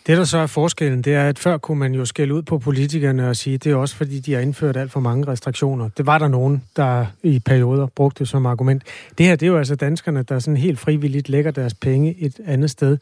[0.07, 2.59] Det, der så er forskellen, det er, at før kunne man jo skælde ud på
[2.59, 5.89] politikerne og sige, at det er også fordi, de har indført alt for mange restriktioner.
[5.97, 8.83] Det var der nogen, der i perioder brugte som argument.
[9.17, 12.39] Det her, det er jo altså danskerne, der sådan helt frivilligt lægger deres penge et
[12.45, 12.97] andet sted.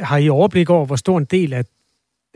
[0.00, 1.64] Har I overblik over, hvor stor en del af,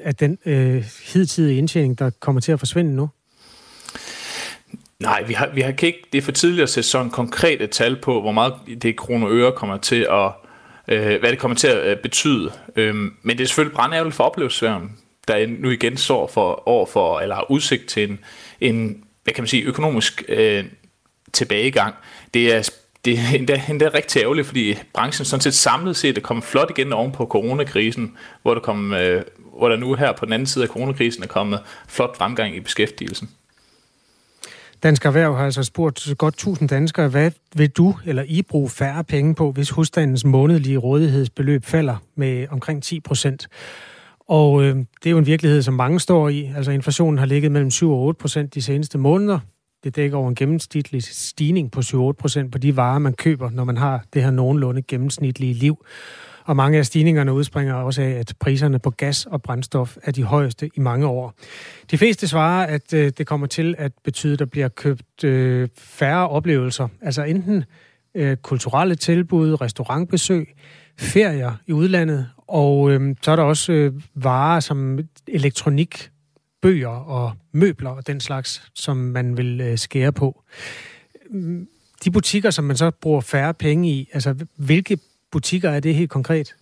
[0.04, 3.08] af den øh, hidtidige indtjening, der kommer til at forsvinde nu?
[5.00, 7.96] Nej, vi har, vi har ikke, det er for tidligt at sætte sådan konkrete tal
[7.96, 10.32] på, hvor meget det kroner øre kommer til at
[10.88, 12.52] øh, hvad det kommer til at øh, betyde.
[12.76, 14.90] Øhm, men det er selvfølgelig brændærveligt for oplevelsesværen,
[15.28, 18.18] der nu igen står for, over for, eller har udsigt til en,
[18.60, 20.64] en hvad kan man sige, økonomisk øh,
[21.32, 21.94] tilbagegang.
[22.34, 22.70] Det er
[23.04, 26.70] det er endda, endda rigtig ærgerligt, fordi branchen sådan set samlet set er kommet flot
[26.70, 29.22] igen oven på coronakrisen, hvor der, kom, øh,
[29.60, 32.60] hvor der nu her på den anden side af coronakrisen er kommet flot fremgang i
[32.60, 33.30] beskæftigelsen.
[34.82, 39.04] Dansk Erhverv har altså spurgt godt 1000 danskere, hvad vil du eller I bruge færre
[39.04, 43.48] penge på, hvis husstandens månedlige rådighedsbeløb falder med omkring 10 procent?
[44.28, 46.52] Og øh, det er jo en virkelighed, som mange står i.
[46.56, 49.38] Altså inflationen har ligget mellem 7 og 8 procent de seneste måneder.
[49.84, 53.64] Det dækker over en gennemsnitlig stigning på 7-8 procent på de varer, man køber, når
[53.64, 55.84] man har det her nogenlunde gennemsnitlige liv.
[56.44, 60.24] Og mange af stigningerne udspringer også af, at priserne på gas og brændstof er de
[60.24, 61.35] højeste i mange år.
[61.90, 65.68] De fleste svarer, at øh, det kommer til at betyde, at der bliver købt øh,
[65.79, 66.88] færre oplevelser.
[67.03, 67.64] Altså enten
[68.14, 70.55] øh, kulturelle tilbud, restaurantbesøg,
[70.98, 74.98] ferier i udlandet, og øh, så er der også øh, varer som
[75.29, 76.11] elektronik,
[76.62, 80.42] bøger og møbler og den slags, som man vil øh, skære på.
[81.31, 81.68] Mm,
[82.05, 84.98] de butikker, som man så bruger færre penge i, altså hvilke
[85.30, 86.54] butikker er det helt konkret?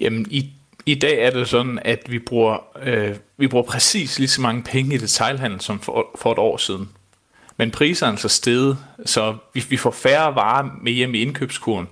[0.00, 0.50] Jamen, i,
[0.86, 4.62] i dag er det sådan, at vi bruger, øh, vi bruger præcis lige så mange
[4.62, 6.88] penge i detailhandel som for, for et år siden.
[7.56, 11.88] Men priserne er så steget, så vi, vi får færre varer med hjem i indkøbskuren,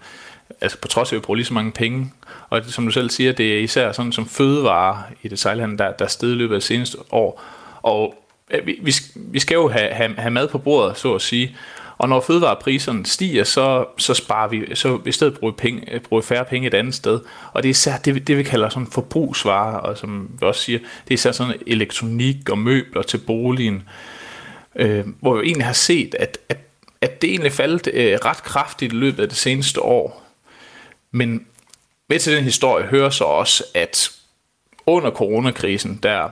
[0.60, 2.12] altså på trods af, at vi bruger lige så mange penge.
[2.50, 6.04] Og som du selv siger, det er især sådan som fødevarer i detailhandel, der, der
[6.04, 7.42] er steget i løbet af seneste år.
[7.82, 8.14] Og
[8.50, 11.56] øh, vi, vi, vi skal jo have, have, have mad på bordet, så at sige.
[11.98, 16.22] Og når fødevarepriserne stiger, så, så sparer vi, så i stedet bruger vi, penge, bruger
[16.22, 17.20] færre penge et andet sted.
[17.52, 20.78] Og det er især det, det vi kalder sådan forbrugsvarer, og som vi også siger,
[20.78, 23.88] det er især sådan elektronik og møbler til boligen,
[24.76, 26.58] øh, hvor vi egentlig har set, at, at,
[27.00, 30.24] at det egentlig faldt øh, ret kraftigt i løbet af det seneste år.
[31.10, 31.46] Men
[32.08, 34.10] med til den historie hører så også, at
[34.86, 36.28] under coronakrisen, der,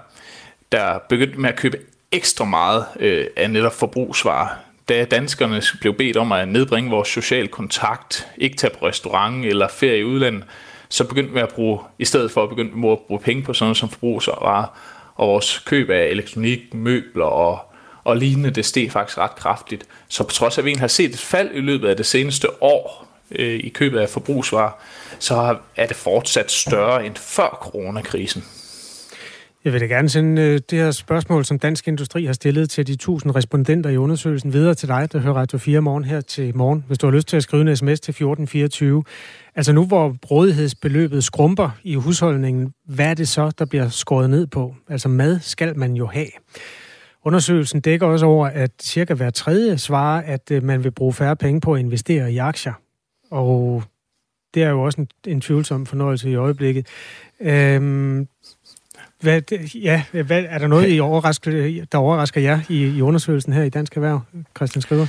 [0.73, 1.79] der begyndte med at købe
[2.13, 7.49] ekstra meget øh, af netop forbrugsvarer da danskerne blev bedt om at nedbringe vores social
[7.49, 10.45] kontakt, ikke tage på restaurant eller ferie i udlandet,
[10.89, 13.67] så begyndte vi at bruge, i stedet for at begynde at bruge penge på sådan
[13.67, 14.79] noget som forbrugsvarer,
[15.15, 17.59] og vores køb af elektronik, møbler og,
[18.05, 19.85] og lignende, det steg faktisk ret kraftigt.
[20.09, 22.63] Så på trods af, at vi har set et fald i løbet af det seneste
[22.63, 24.71] år øh, i købet af forbrugsvarer,
[25.19, 28.45] så er det fortsat større end før coronakrisen.
[29.67, 32.87] Jeg vil da gerne sende øh, det her spørgsmål, som Dansk Industri har stillet til
[32.87, 36.57] de 1000 respondenter i undersøgelsen, videre til dig, der hører Radio 4 morgen her til
[36.57, 39.05] morgen, hvis du har lyst til at skrive en sms til 1424.
[39.55, 44.47] Altså nu, hvor rådighedsbeløbet skrumper i husholdningen, hvad er det så, der bliver skåret ned
[44.47, 44.75] på?
[44.89, 46.31] Altså mad skal man jo have.
[47.25, 51.37] Undersøgelsen dækker også over, at cirka hver tredje svarer, at øh, man vil bruge færre
[51.37, 52.73] penge på at investere i aktier.
[53.31, 53.83] Og
[54.55, 56.87] det er jo også en, en tvivlsom fornøjelse i øjeblikket.
[57.41, 58.29] Øhm,
[59.21, 59.43] hvad,
[59.75, 63.69] ja, hvad, er der noget, I overrasker, der overrasker jer i, i undersøgelsen her i
[63.69, 64.21] Dansk Erhverv,
[64.57, 65.07] Christian Skriver?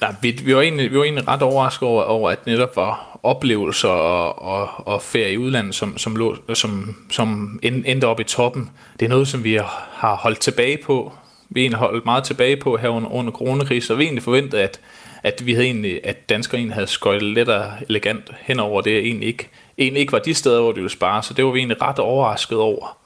[0.00, 3.20] Nej, vi, vi, var egentlig, vi var egentlig ret overrasket over, over at netop var
[3.22, 8.24] oplevelser og, og, og ferie i udlandet, som, som, lå, som, som endte op i
[8.24, 8.70] toppen.
[9.00, 9.54] Det er noget, som vi
[9.92, 11.12] har holdt tilbage på.
[11.50, 14.58] Vi har egentlig holdt meget tilbage på her under, under coronakrisen, og vi egentlig forventet,
[14.58, 14.80] at,
[15.22, 19.28] at vi havde egentlig, at danskere egentlig havde skøjtet let og elegant henover det, egentlig
[19.28, 19.48] ikke
[19.78, 21.98] egentlig ikke var de steder, hvor de ville spare, så det var vi egentlig ret
[21.98, 22.98] overrasket over.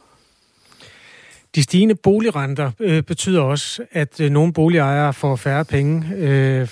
[1.55, 6.69] De stigende boligrenter øh, betyder også, at øh, nogle boligejere får færre penge øh,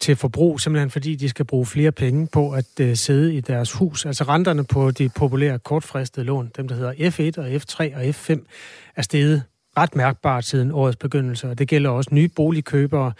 [0.00, 3.72] til forbrug, simpelthen fordi de skal bruge flere penge på at øh, sidde i deres
[3.72, 4.06] hus.
[4.06, 8.46] Altså renterne på de populære kortfristede lån, dem der hedder F1 og F3 og F5,
[8.96, 9.42] er steget
[9.76, 13.12] ret mærkbart siden årets begyndelse, og det gælder også nye boligkøbere.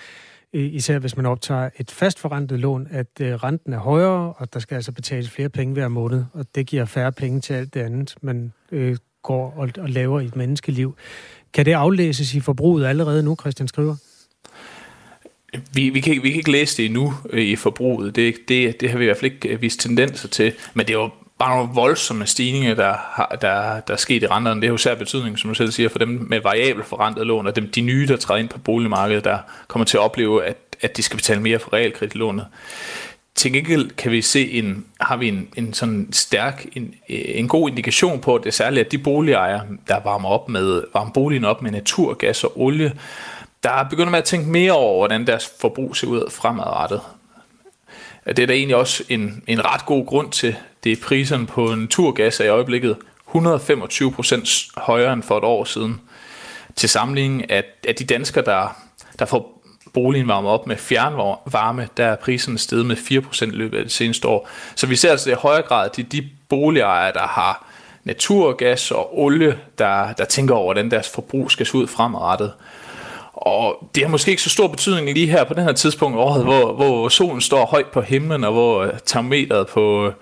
[0.53, 4.61] Øh, især hvis man optager et fastforrentet lån, at øh, renten er højere, og der
[4.61, 7.81] skal altså betales flere penge hver måned, og det giver færre penge til alt det
[7.81, 10.97] andet, man øh, går og, og laver i et menneskeliv.
[11.53, 13.97] Kan det aflæses i forbruget allerede nu, Christian Skriver?
[15.73, 18.17] Vi, vi, kan, vi kan ikke læse det endnu øh, i forbruget.
[18.17, 20.53] Det, det, det har vi i hvert fald ikke øh, vist tendenser til.
[20.75, 24.27] Men det er jo bare nogle voldsomme stigninger, der, har, der, der er sket i
[24.27, 24.61] renterne.
[24.61, 27.47] Det har jo særlig betydning, som du selv siger, for dem med variabel forrentet lån,
[27.47, 30.57] og dem, de nye, der træder ind på boligmarkedet, der kommer til at opleve, at,
[30.81, 32.47] at de skal betale mere for realkreditlånet.
[33.35, 37.69] Til gengæld kan vi se en, har vi en, en sådan stærk, en, en god
[37.69, 41.45] indikation på, at det er særligt, at de boligejere, der varmer, op med, varmer boligen
[41.45, 42.93] op med naturgas og olie,
[43.63, 47.01] der begynder med at tænke mere over, hvordan deres forbrug ser ud fremadrettet.
[48.27, 50.57] Det er der egentlig også en, en ret god grund til.
[50.85, 52.97] Det er priserne på naturgas er i øjeblikket
[53.29, 56.01] 125 procent højere end for et år siden.
[56.77, 58.77] Til sammenligning at, at de danskere, der,
[59.19, 59.63] der får
[59.93, 63.93] boligen varmet op med fjernvarme, der er priserne steget med 4% i løbet af det
[63.93, 64.49] seneste år.
[64.75, 67.67] Så vi ser altså i højere grad, at de, de boligejere, der har
[68.05, 72.53] naturgas og olie, der, der tænker over, hvordan deres forbrug skal se ud fremadrettet.
[73.47, 76.23] Og det har måske ikke så stor betydning lige her på den her tidspunkt af
[76.23, 80.13] året, hvor, hvor solen står højt på himlen, og hvor termometret termometeret på,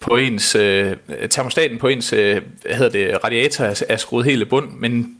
[0.00, 0.96] på ens, øh,
[1.30, 5.16] termostaten på ens øh, hvad hedder det, radiator er, er skruet helt i bund, men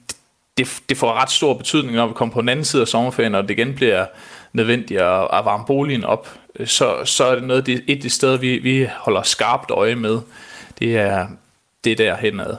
[0.58, 3.34] det, det får ret stor betydning, når vi kommer på den anden side af sommerferien,
[3.34, 4.06] og det igen bliver
[4.52, 6.28] nødvendigt at, at varme boligen op,
[6.64, 9.94] så, så er det noget, det, et af de steder, vi, vi holder skarpt øje
[9.94, 10.18] med.
[10.78, 11.26] Det er,
[11.84, 12.56] det der henad.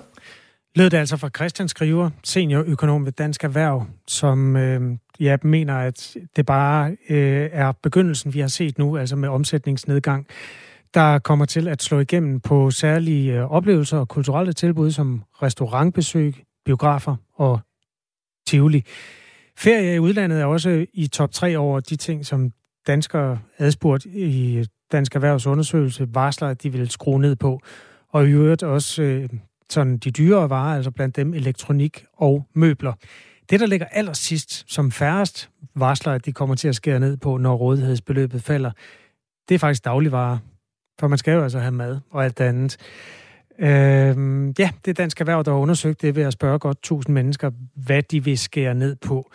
[0.76, 6.18] Lød det altså fra Christian Skriver, seniorøkonom ved Dansk Erhverv, som øh, ja, mener, at
[6.36, 10.28] det bare øh, er begyndelsen, vi har set nu, altså med omsætningsnedgang,
[10.94, 16.36] der kommer til at slå igennem på særlige øh, oplevelser og kulturelle tilbud som restaurantbesøg,
[16.66, 17.60] biografer og
[18.48, 18.84] Tivoli.
[19.58, 22.52] Ferie i udlandet er også i top 3 over de ting, som
[22.88, 27.60] danskere adspurgt i Dansk Erhvervs undersøgelse varsler, at de vil skrue ned på.
[28.10, 29.30] Og i øvrigt også øh,
[29.74, 32.94] sådan de dyrere varer, altså blandt dem elektronik og møbler.
[33.50, 37.38] Det, der ligger allersidst som færrest varsler, at de kommer til at skære ned på,
[37.38, 38.72] når rådighedsbeløbet falder,
[39.50, 40.38] det er faktisk dagligvarer.
[41.00, 42.78] For man skal jo altså have mad og alt andet.
[43.60, 47.14] Øhm, ja, det er Dansk Erhverv, der har undersøgt det ved at spørge godt 1000
[47.14, 49.32] mennesker, hvad de vil skære ned på.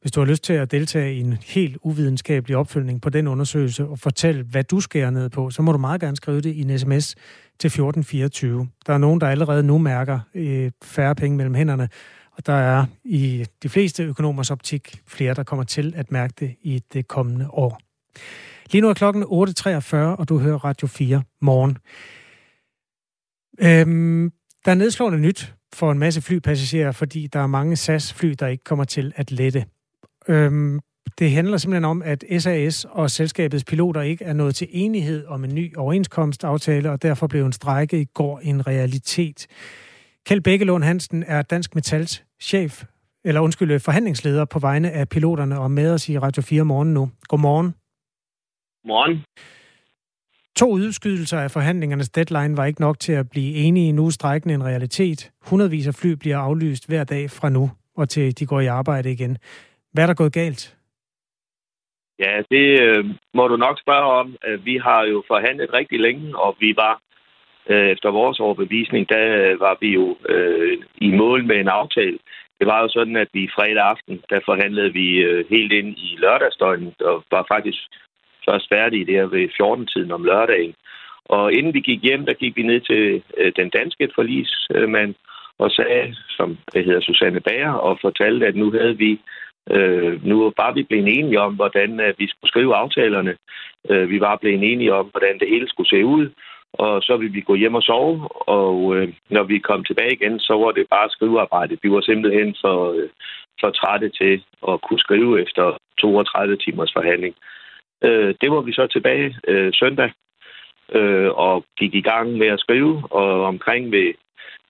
[0.00, 3.86] Hvis du har lyst til at deltage i en helt uvidenskabelig opfølgning på den undersøgelse
[3.86, 6.60] og fortælle, hvad du skærer ned på, så må du meget gerne skrive det i
[6.60, 7.14] en sms
[7.58, 8.68] til 1424.
[8.86, 11.88] Der er nogen, der allerede nu mærker øh, færre penge mellem hænderne,
[12.32, 16.56] og der er i de fleste økonomers optik flere, der kommer til at mærke det
[16.62, 17.80] i det kommende år.
[18.70, 21.78] Lige nu er klokken 8.43, og du hører Radio 4 morgen.
[23.60, 24.32] Øhm,
[24.64, 28.64] der er nedslående nyt for en masse flypassagerer, fordi der er mange SAS-fly, der ikke
[28.64, 29.64] kommer til at lette.
[30.28, 30.80] Øhm,
[31.18, 35.44] det handler simpelthen om, at SAS og selskabets piloter ikke er nået til enighed om
[35.44, 39.46] en ny overenskomstaftale, og derfor blev en strække i går en realitet.
[40.26, 42.84] Kjeld Bækkelund Hansen er Dansk Metals chef,
[43.24, 47.10] eller undskyld, forhandlingsleder på vegne af piloterne og med os i Radio 4 morgen nu.
[47.28, 47.74] Godmorgen.
[48.86, 49.24] Morgen.
[50.56, 53.92] To udskydelser af forhandlingernes deadline var ikke nok til at blive enige.
[53.92, 55.30] Nu strækken en realitet.
[55.42, 59.12] Hundredvis af fly bliver aflyst hver dag fra nu og til de går i arbejde
[59.12, 59.38] igen.
[59.92, 60.75] Hvad er der gået galt?
[62.18, 63.04] Ja, det øh,
[63.34, 64.36] må du nok spørge om.
[64.64, 67.00] Vi har jo forhandlet rigtig længe, og vi var
[67.70, 72.18] øh, efter vores overbevisning, der øh, var vi jo øh, i mål med en aftale.
[72.58, 76.16] Det var jo sådan, at vi fredag aften, der forhandlede vi øh, helt ind i
[76.18, 77.82] lørdagsdøgnet, og var faktisk
[78.48, 80.74] først færdige der ved 14-tiden om lørdagen.
[81.24, 85.26] Og inden vi gik hjem, der gik vi ned til øh, den danske forlismand øh,
[85.58, 89.20] og sagde, som det hedder Susanne Bager, og fortalte, at nu havde vi
[89.70, 93.36] Øh, nu var vi blevet enige om, hvordan øh, vi skulle skrive aftalerne.
[93.90, 96.30] Øh, vi var blevet enige om, hvordan det hele skulle se ud.
[96.72, 100.40] Og så ville vi gå hjem og sove, og øh, når vi kom tilbage igen,
[100.40, 101.78] så var det bare skrivearbejde.
[101.82, 103.08] Vi var simpelthen for, øh,
[103.60, 107.34] for trætte til at kunne skrive efter 32 timers forhandling.
[108.04, 110.10] Øh, det var vi så tilbage øh, søndag,
[110.92, 114.14] øh, og gik i gang med at skrive, og omkring ved,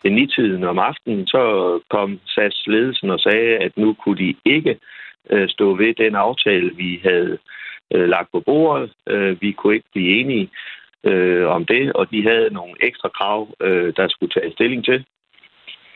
[0.03, 1.42] ved nitiden om aftenen, så
[1.90, 4.78] kom SAS ledelsen og sagde, at nu kunne de ikke
[5.30, 7.38] øh, stå ved den aftale, vi havde
[7.94, 8.92] øh, lagt på bordet.
[9.09, 10.51] Øh, vi kunne ikke blive enige
[11.05, 15.05] øh, om det, og de havde nogle ekstra krav, øh, der skulle tage stilling til.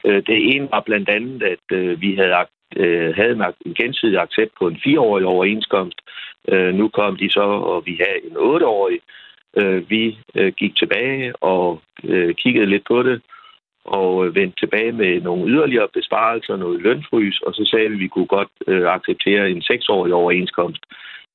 [0.06, 2.34] Øh, det ene var blandt andet, at øh, vi havde
[2.76, 6.00] øh, havde en gensidig accept på en fireårig overenskomst.
[6.48, 9.00] Øh, nu kom de så, og vi havde en otteårig.
[9.56, 13.22] Øh, vi øh, gik tilbage og øh, kiggede lidt på det,
[13.98, 18.00] og øh, vendte tilbage med nogle yderligere besparelser, noget lønfrys, og så sagde vi, at
[18.00, 20.82] vi kunne godt øh, acceptere en seksårig overenskomst.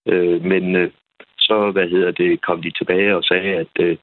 [0.08, 0.92] Øh, men øh,
[1.38, 3.98] så, hvad hedder det, kom de tilbage og sagde, at, øh,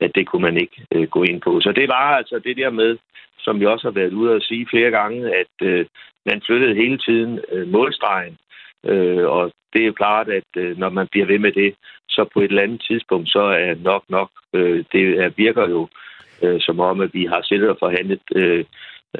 [0.00, 1.60] at det kunne man ikke øh, gå ind på.
[1.60, 2.98] Så det var altså det der med,
[3.38, 5.86] som vi også har været ude at sige flere gange, at øh,
[6.26, 8.38] man flyttede hele tiden øh, målstregen.
[8.86, 11.74] Øh, og det er klart, at øh, når man bliver ved med det,
[12.08, 15.88] så på et eller andet tidspunkt, så er nok nok, øh, det virker jo øh,
[16.60, 18.64] som om, at vi har siddet og forhandlet øh,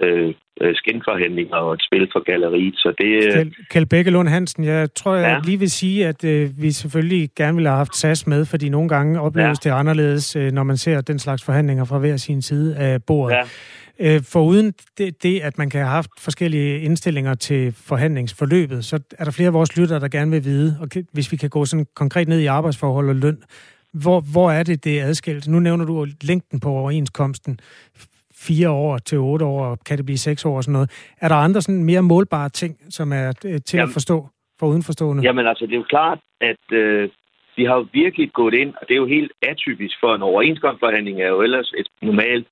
[0.02, 0.34] øh,
[0.74, 2.74] skinforhandlinger og et spil for galleriet.
[2.76, 3.46] Så det, øh...
[3.70, 5.40] Kjeld Bækkelund Hansen, jeg tror, jeg ja.
[5.44, 8.88] lige vil sige, at øh, vi selvfølgelig gerne ville have haft SAS med, fordi nogle
[8.88, 9.70] gange opleves ja.
[9.70, 13.36] det anderledes, øh, når man ser den slags forhandlinger fra hver sin side af bordet.
[13.36, 13.42] Ja.
[14.00, 18.98] Øh, for uden det, det, at man kan have haft forskellige indstillinger til forhandlingsforløbet, så
[19.18, 21.64] er der flere af vores lyttere, der gerne vil vide, og hvis vi kan gå
[21.64, 23.38] sådan konkret ned i arbejdsforhold og løn,
[24.02, 25.48] hvor, hvor er det, det er adskilt?
[25.48, 27.60] Nu nævner du længden på overenskomsten.
[28.34, 31.12] Fire år til otte år, kan det blive seks år og sådan noget.
[31.20, 34.28] Er der andre sådan mere målbare ting, som er øh, til jamen, at forstå
[34.58, 35.22] for udenforstående?
[35.22, 37.08] Jamen altså, det er jo klart, at øh,
[37.56, 41.20] vi har jo virkelig gået ind, og det er jo helt atypisk for en overenskomstforhandling,
[41.20, 42.46] er jo ellers et normalt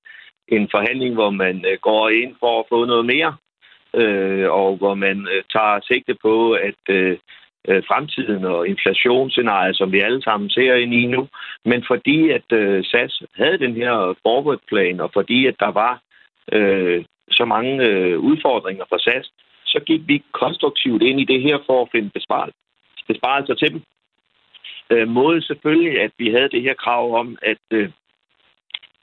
[0.47, 3.35] en forhandling, hvor man øh, går ind for at få noget mere,
[4.01, 7.17] øh, og hvor man øh, tager sigte på, at øh,
[7.67, 11.27] øh, fremtiden og inflationsscenariet, som vi alle sammen ser ind i nu.
[11.65, 16.01] Men fordi at øh, SAS havde den her forward-plan, og fordi at der var
[16.51, 19.31] øh, så mange øh, udfordringer for SAS,
[19.65, 22.59] så gik vi konstruktivt ind i det her for at finde besparelser,
[23.07, 23.81] besparelser til dem.
[24.89, 27.89] Øh, måde selvfølgelig, at vi havde det her krav om, at, øh,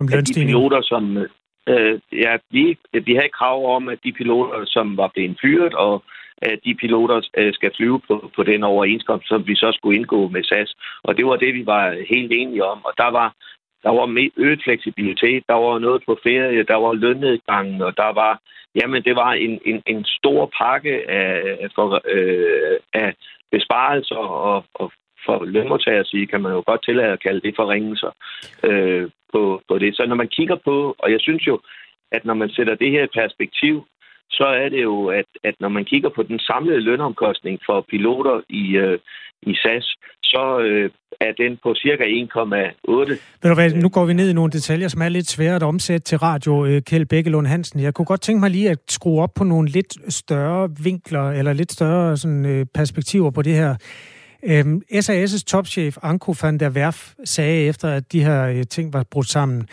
[0.00, 1.16] at de piloter, som...
[1.68, 6.04] Øh, ja, vi, vi havde krav om, at de piloter, som var blevet fyret, og
[6.64, 10.43] de piloter øh, skal flyve på, på den overenskomst, som vi så skulle indgå med
[10.45, 10.74] SAS.
[11.03, 12.84] Og det var det, vi var helt enige om.
[12.84, 13.34] Og der var,
[13.82, 18.41] der var øget fleksibilitet, der var noget på ferie, der var lønnedgangen, og der var,
[18.74, 23.14] jamen det var en, en, en stor pakke af, for, øh, af
[23.53, 24.93] besparelser og, og
[25.24, 28.11] for lønmodtager sige, kan man jo godt tillade at kalde det forringelser
[28.64, 29.97] øh, på, på det.
[29.97, 31.61] Så når man kigger på, og jeg synes jo,
[32.12, 33.86] at når man sætter det her i perspektiv,
[34.31, 38.41] så er det jo, at, at når man kigger på den samlede lønomkostning for piloter
[38.49, 38.99] i, øh,
[39.43, 39.87] i SAS,
[40.22, 42.09] så øh, er den på cirka 1,8.
[43.43, 45.62] Ved du hvad, nu går vi ned i nogle detaljer, som er lidt svære at
[45.62, 47.81] omsætte til radio, øh, Kjeld Bækkelund Hansen.
[47.81, 51.53] Jeg kunne godt tænke mig lige at skrue op på nogle lidt større vinkler, eller
[51.53, 53.74] lidt større sådan, øh, perspektiver på det her.
[54.45, 59.05] Øhm, SAS' topchef Anko van der Werf sagde efter, at de her øh, ting var
[59.11, 59.68] brudt sammen,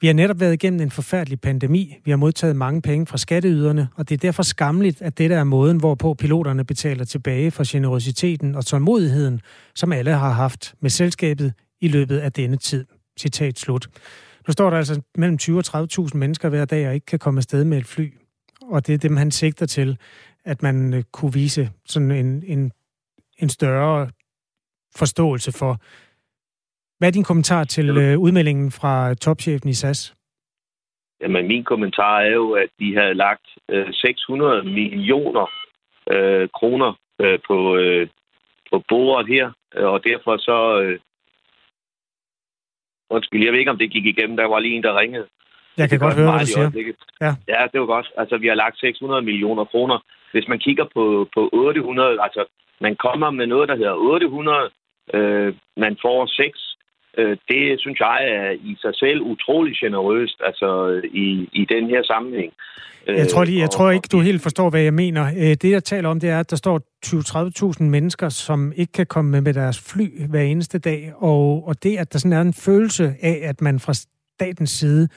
[0.00, 1.96] vi har netop været igennem en forfærdelig pandemi.
[2.04, 5.44] Vi har modtaget mange penge fra skatteyderne, og det er derfor skamligt, at dette er
[5.44, 9.40] måden, hvorpå piloterne betaler tilbage for generositeten og tålmodigheden,
[9.74, 12.84] som alle har haft med selskabet i løbet af denne tid.
[13.18, 13.88] Citat slut.
[14.48, 17.38] Nu står der altså mellem 20 og 30.000 mennesker hver dag og ikke kan komme
[17.38, 18.14] afsted med et fly.
[18.62, 19.98] Og det er dem, han sigter til,
[20.44, 22.72] at man øh, kunne vise sådan en, en,
[23.38, 24.10] en større
[24.96, 25.80] forståelse for,
[26.98, 30.14] hvad er din kommentar til øh, udmeldingen fra topchefen i SAS?
[31.20, 35.46] Jamen, min kommentar er jo, at de havde lagt øh, 600 millioner
[36.10, 38.08] øh, kroner øh, på, øh,
[38.70, 40.80] på bordet her, øh, og derfor så...
[40.82, 40.98] Øh,
[43.10, 44.36] undskyld, jeg ved ikke, om det gik igennem.
[44.36, 45.26] Der var lige en, der ringede.
[45.76, 46.92] Jeg kan godt høre, hvad du siger.
[47.20, 47.32] Ja.
[47.48, 48.12] ja, det var godt.
[48.16, 49.98] Altså, vi har lagt 600 millioner kroner.
[50.32, 52.44] Hvis man kigger på, på 800, altså,
[52.80, 54.70] man kommer med noget, der hedder 800,
[55.14, 56.75] øh, man får 6, Øh,
[57.48, 62.52] det synes jeg er i sig selv utrolig generøst, altså i, i den her sammenhæng.
[63.06, 65.24] Jeg tror, lige, jeg tror ikke, du helt forstår, hvad jeg mener.
[65.26, 69.06] Øh, det, jeg taler om, det er, at der står 20-30.000 mennesker, som ikke kan
[69.06, 71.12] komme med, med deres fly hver eneste dag.
[71.16, 73.92] Og, og det, at der sådan er en følelse af, at man fra
[74.36, 75.08] statens side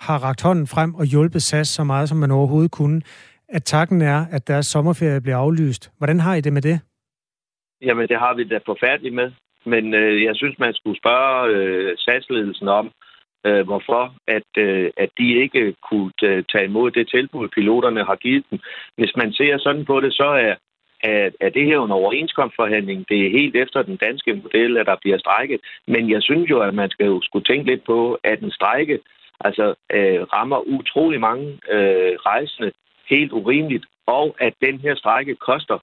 [0.00, 3.02] har ragt hånden frem og hjulpet SAS så meget, som man overhovedet kunne,
[3.48, 5.90] at takken er, at deres sommerferie bliver aflyst.
[5.98, 6.80] Hvordan har I det med det?
[7.82, 9.30] Jamen, det har vi da forfærdeligt med.
[9.64, 12.90] Men øh, jeg synes, man skulle spørge øh, SAS-ledelsen om,
[13.46, 16.12] øh, hvorfor at, øh, at de ikke kunne
[16.52, 18.58] tage imod det tilbud, piloterne har givet dem.
[18.96, 20.54] Hvis man ser sådan på det, så er,
[21.00, 23.08] at, at det her en overenskomstforhandling.
[23.08, 25.60] Det er helt efter den danske model, at der bliver strejket.
[25.86, 28.98] Men jeg synes jo, at man skal jo skulle tænke lidt på, at en strejke
[29.40, 32.72] altså, øh, rammer utrolig mange øh, rejsende
[33.10, 35.78] helt urimeligt, og at den her strække koster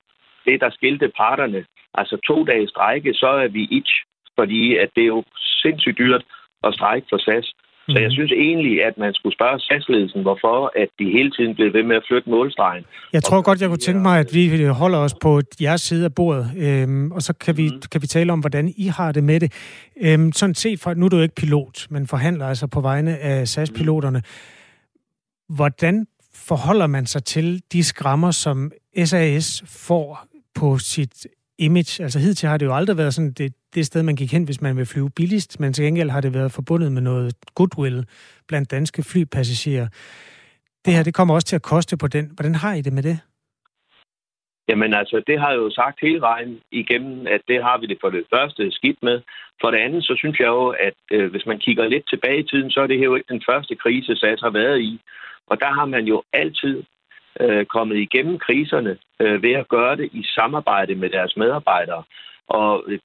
[0.45, 1.65] det, der skilte parterne
[1.97, 3.93] Altså to dage strække, så er vi itch,
[4.39, 5.23] fordi at det er jo
[5.61, 6.23] sindssygt dyrt
[6.63, 7.47] at strække for SAS.
[7.89, 8.17] Så jeg mhm.
[8.17, 11.95] synes egentlig, at man skulle spørge SAS-ledelsen, hvorfor at de hele tiden blev ved med
[11.95, 12.83] at flytte målstregen.
[13.13, 16.15] Jeg tror godt, jeg kunne tænke mig, at vi holder os på jeres side af
[16.15, 17.81] bordet, øhm, og så kan vi, mm.
[17.91, 19.49] kan vi tale om, hvordan I har det med det.
[20.01, 23.47] Øhm, sådan set, fra, nu er du ikke pilot, men forhandler altså på vegne af
[23.47, 24.21] SAS-piloterne.
[25.49, 26.05] Hvordan
[26.47, 28.71] forholder man sig til de skrammer, som
[29.03, 30.25] SAS får
[30.55, 31.27] på sit
[31.60, 32.03] image.
[32.03, 34.62] Altså hidtil har det jo aldrig været sådan det, det sted, man gik hen, hvis
[34.62, 38.06] man vil flyve billigst, men til gengæld har det været forbundet med noget goodwill
[38.47, 39.88] blandt danske flypassagerer.
[40.86, 42.32] Det her, det kommer også til at koste på den.
[42.36, 43.20] Hvordan har I det med det?
[44.70, 47.97] Jamen altså, det har jeg jo sagt hele vejen igennem, at det har vi det
[48.01, 49.22] for det første skidt med.
[49.62, 52.47] For det andet, så synes jeg jo, at øh, hvis man kigger lidt tilbage i
[52.51, 55.01] tiden, så er det her jo ikke den første krise, SAS har været i.
[55.47, 56.84] Og der har man jo altid
[57.39, 62.03] øh, kommet igennem kriserne øh, ved at gøre det i samarbejde med deres medarbejdere.
[62.47, 62.99] Og øh,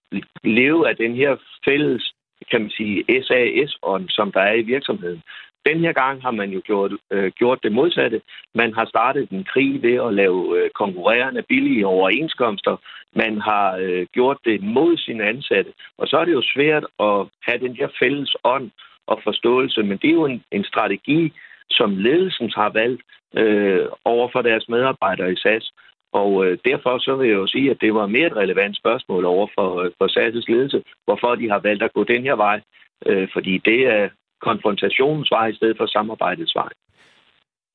[0.45, 2.13] leve af den her fælles,
[2.51, 5.23] kan man sige, SAS-ånd, som der er i virksomheden.
[5.67, 8.21] Den her gang har man jo gjort, øh, gjort det modsatte.
[8.55, 12.77] Man har startet en krig ved at lave øh, konkurrerende billige overenskomster.
[13.15, 15.73] Man har øh, gjort det mod sine ansatte.
[15.99, 18.71] Og så er det jo svært at have den her fælles ånd
[19.07, 19.83] og forståelse.
[19.83, 21.33] Men det er jo en, en strategi,
[21.71, 23.03] som ledelsen har valgt
[23.37, 25.73] øh, over for deres medarbejdere i SAS.
[26.13, 29.25] Og øh, derfor så vil jeg jo sige, at det var mere et relevant spørgsmål
[29.25, 32.61] over for, øh, for SAS' ledelse, hvorfor de har valgt at gå den her vej.
[33.07, 34.09] Øh, fordi det er
[34.43, 36.73] konfrontationens vej i stedet for samarbejdets vej.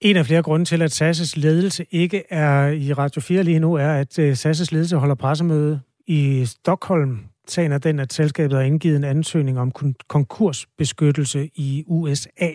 [0.02, 3.74] En af flere grunde til, at SAS' ledelse ikke er i Radio 4 lige nu,
[3.76, 7.20] er, at øh, SAS' ledelse holder pressemøde i Stockholm.
[7.48, 9.72] Sagen er den, at selskabet har indgivet en ansøgning om
[10.08, 12.50] konkursbeskyttelse i USA.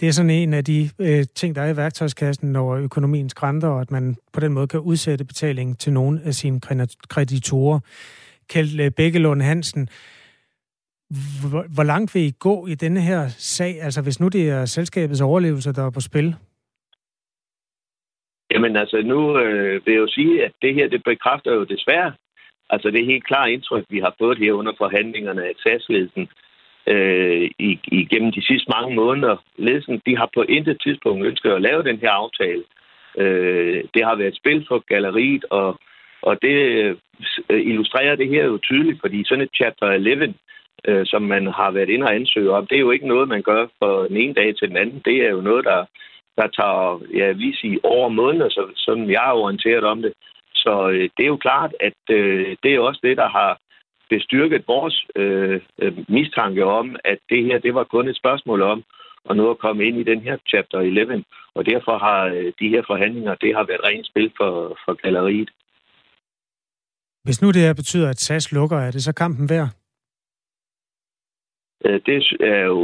[0.00, 3.68] Det er sådan en af de øh, ting, der er i værktøjskassen, når økonomien skrænter,
[3.68, 6.60] og at man på den måde kan udsætte betalingen til nogle af sine
[7.08, 7.80] kreditorer.
[8.48, 9.88] Kjeld øh, Bækkelund Hansen,
[11.50, 13.82] hvor, hvor langt vil I gå i denne her sag?
[13.82, 16.34] Altså hvis nu det er selskabets overlevelse, der er på spil?
[18.50, 22.12] Jamen altså, nu øh, vil jeg jo sige, at det her, det bekræfter jo desværre,
[22.72, 26.28] altså det er helt klart indtryk, vi har fået her under forhandlingerne af SAS-ledelsen
[26.86, 27.50] øh,
[28.02, 29.36] igennem de sidste mange måneder.
[29.56, 32.62] Ledelsen, de har på intet tidspunkt ønsket at lave den her aftale.
[33.18, 35.78] Øh, det har været et spil for galleriet, og,
[36.22, 36.56] og det
[37.50, 40.34] øh, illustrerer det her jo tydeligt, fordi sådan et chapter 11,
[40.88, 42.66] øh, som man har været inde og ansøge om.
[42.66, 45.02] Det er jo ikke noget, man gør fra den ene dag til den anden.
[45.04, 45.84] Det er jo noget, der,
[46.38, 50.12] der tager, ja, vi sige, over måneder, så, sådan jeg er orienteret om det.
[50.64, 53.58] Så øh, det er jo klart, at øh, det er også det, der har
[54.10, 58.84] bestyrket vores øh, øh mistanke om, at det her, det var kun et spørgsmål om
[59.30, 61.24] at nå at komme ind i den her chapter 11.
[61.54, 65.50] Og derfor har øh, de her forhandlinger, det har været rent spil for, for galleriet.
[67.24, 69.68] Hvis nu det her betyder, at SAS lukker, er det så kampen værd?
[71.84, 72.80] Øh, det er jo,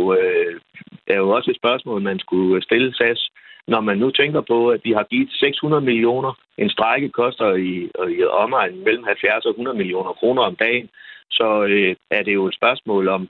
[1.07, 3.31] er jo også et spørgsmål, man skulle stille SAS.
[3.69, 7.91] Når man nu tænker på, at vi har givet 600 millioner, en strække koster i,
[8.19, 10.89] i omegnen mellem 70 og 100 millioner kroner om dagen,
[11.31, 13.29] så øh, er det jo et spørgsmål om,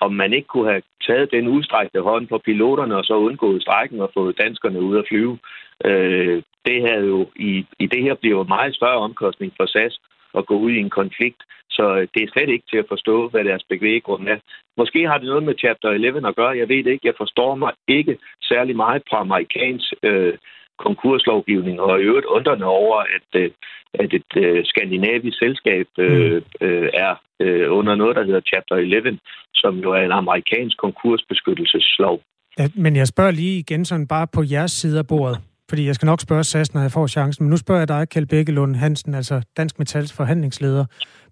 [0.00, 4.00] om man ikke kunne have taget den udstrækte hånd på piloterne og så undgået strækken
[4.00, 5.38] og fået danskerne ud at flyve.
[5.84, 10.00] Øh, det her jo i, i det her bliver jo meget større omkostning for SAS
[10.34, 11.42] at gå ud i en konflikt.
[11.70, 14.38] Så øh, det er slet ikke til at forstå, hvad deres bevæggrund er.
[14.76, 16.58] Måske har det noget med Chapter 11 at gøre.
[16.58, 17.06] Jeg ved det ikke.
[17.06, 20.34] Jeg forstår mig ikke særlig meget på amerikansk øh,
[20.78, 23.50] konkurslovgivning, og i øvrigt undrende over, at, øh,
[23.94, 26.66] at et øh, skandinavisk selskab øh, mm.
[26.66, 29.18] øh, er øh, under noget, der hedder Chapter 11,
[29.54, 32.20] som jo er en amerikansk konkursbeskyttelseslov.
[32.58, 35.38] Ja, men jeg spørger lige igen sådan bare på jeres side af bordet.
[35.68, 37.44] Fordi jeg skal nok spørge SAS, når jeg får chancen.
[37.44, 40.84] Men nu spørger jeg dig, Kjeld Bækkelund Hansen, altså Dansk Metals forhandlingsleder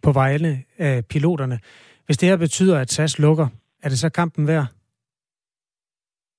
[0.02, 1.58] på vegne af piloterne.
[2.06, 3.46] Hvis det her betyder, at SAS lukker,
[3.82, 4.66] er det så kampen værd?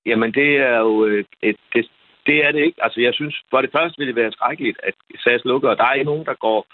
[0.06, 1.88] Jamen, det er jo øh, et, det,
[2.26, 2.84] det er det ikke.
[2.84, 5.86] Altså, jeg synes, for det første vil det være skrækkeligt, at SAS lukker, og der
[5.86, 6.68] er ikke nogen, der går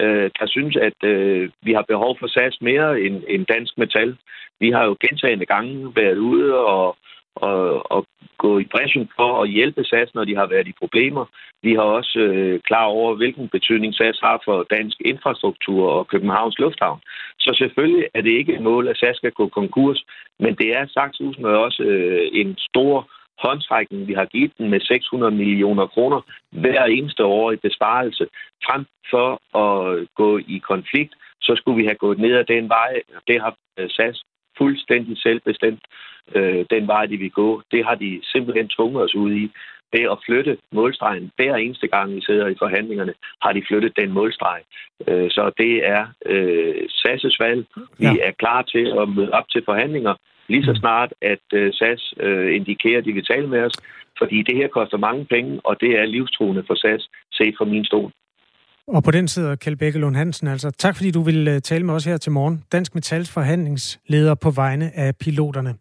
[0.00, 4.16] øh, der synes, at øh, vi har behov for SAS mere end, end dansk metal.
[4.60, 6.96] Vi har jo gentagende gange været ude og
[7.36, 8.06] og, og
[8.38, 11.24] gå i bræschen for at hjælpe SAS, når de har været i problemer.
[11.62, 16.58] Vi har også øh, klar over, hvilken betydning SAS har for dansk infrastruktur og Københavns
[16.58, 17.00] Lufthavn.
[17.38, 20.04] Så selvfølgelig er det ikke et mål, at SAS skal gå konkurs,
[20.38, 23.10] men det er sagt med også øh, en stor
[23.42, 26.20] håndtrækning, vi har givet den med 600 millioner kroner
[26.50, 28.26] hver eneste år i besparelse.
[28.66, 29.28] Frem for
[29.64, 33.02] at gå i konflikt, så skulle vi have gået ned ad den vej.
[33.28, 34.24] Det har øh, SAS
[34.58, 35.84] fuldstændig selvbestemt
[36.34, 37.62] øh, den vej, de vil gå.
[37.72, 39.50] Det har de simpelthen tvunget os ud i.
[39.92, 44.12] Det at flytte målstregen hver eneste gang, vi sidder i forhandlingerne, har de flyttet den
[44.12, 44.62] målstreg.
[45.08, 47.66] Øh, så det er øh, SAS' valg.
[47.98, 48.14] Vi ja.
[48.28, 50.14] er klar til at møde op til forhandlinger,
[50.48, 53.72] lige så snart, at øh, SAS øh, indikerer, at de vil tale med os.
[54.18, 57.84] Fordi det her koster mange penge, og det er livstruende for SAS, set fra min
[57.84, 58.10] stol.
[58.86, 60.48] Og på den sidder Kjeld Bækkelund Hansen.
[60.48, 62.64] Altså, tak fordi du vil øh, tale med os her til morgen.
[62.72, 65.74] Dansk Metals forhandlingsleder på vegne af piloterne.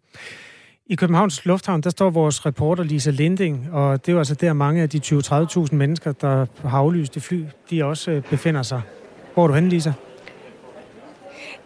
[0.85, 4.53] I Københavns Lufthavn, der står vores reporter Lisa Linding, og det er jo altså der
[4.53, 8.81] mange af de 20-30.000 mennesker, der har aflyst det fly, de også befinder sig.
[9.33, 9.91] Hvor er du henne, Lisa?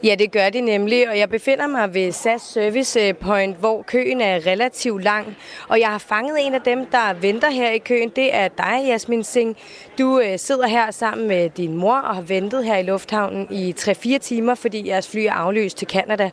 [0.03, 3.81] Ja, det gør det nemlig, og jeg befinder mig ved SAS Service øh, Point, hvor
[3.81, 5.37] køen er relativt lang.
[5.67, 8.09] Og jeg har fanget en af dem, der venter her i køen.
[8.09, 9.55] Det er dig, Jasmin Singh.
[9.99, 13.75] Du øh, sidder her sammen med din mor og har ventet her i lufthavnen i
[13.79, 16.29] 3-4 timer, fordi jeres fly er afløst til Kanada.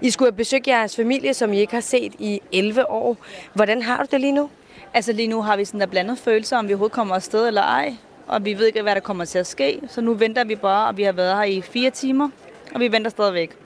[0.00, 3.16] I skulle have besøgt jeres familie, som I ikke har set i 11 år.
[3.52, 4.50] Hvordan har du det lige nu?
[4.94, 7.62] Altså lige nu har vi sådan der blandet følelser, om vi overhovedet kommer afsted eller
[7.62, 7.94] ej.
[8.26, 9.80] Og vi ved ikke, hvad der kommer til at ske.
[9.88, 12.28] Så nu venter vi bare, og vi har været her i fire timer
[12.74, 13.56] og vi venter stadigvæk.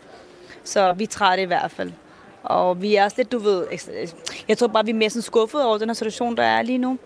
[0.64, 1.92] Så vi er trætte i hvert fald.
[2.42, 3.66] Og vi er også lidt, du ved,
[4.48, 6.78] jeg tror bare, vi er mere sådan skuffet over den her situation, der er lige
[6.78, 6.98] nu.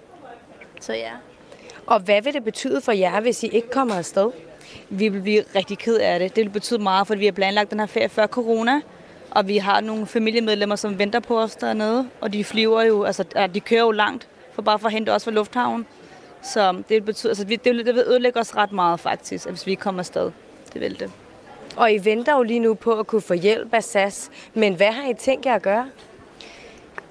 [0.81, 1.11] Så ja.
[1.87, 4.31] Og hvad vil det betyde for jer, hvis I ikke kommer afsted?
[4.89, 6.37] Vi vil blive rigtig ked af det.
[6.37, 8.81] Det vil betyde meget, fordi vi har planlagt den her ferie før corona.
[9.31, 12.09] Og vi har nogle familiemedlemmer, som venter på os dernede.
[12.21, 15.25] Og de flyver jo, altså de kører jo langt, for bare for at hente os
[15.25, 15.87] fra lufthavnen.
[16.43, 19.71] Så det betyder, altså det vil, det vil ødelægge os ret meget faktisk, hvis vi
[19.71, 20.31] ikke kommer afsted.
[20.73, 21.11] Det vil det.
[21.77, 24.31] Og I venter jo lige nu på at kunne få hjælp af SAS.
[24.55, 25.91] Men hvad har I tænkt jer at gøre?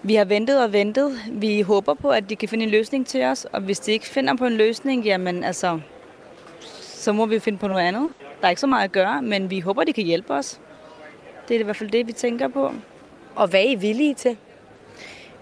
[0.03, 1.20] Vi har ventet og ventet.
[1.32, 3.45] Vi håber på, at de kan finde en løsning til os.
[3.45, 5.80] Og hvis de ikke finder på en løsning, jamen altså,
[6.80, 8.09] så må vi finde på noget andet.
[8.41, 10.59] Der er ikke så meget at gøre, men vi håber, de kan hjælpe os.
[11.47, 12.72] Det er i hvert fald det, vi tænker på.
[13.36, 14.38] Og hvad er I villige til?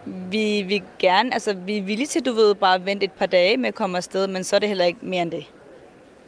[0.05, 3.57] Vi vil gerne, altså vi er villige til, du ved, bare vente et par dage
[3.57, 5.45] med at komme afsted, men så er det heller ikke mere end det.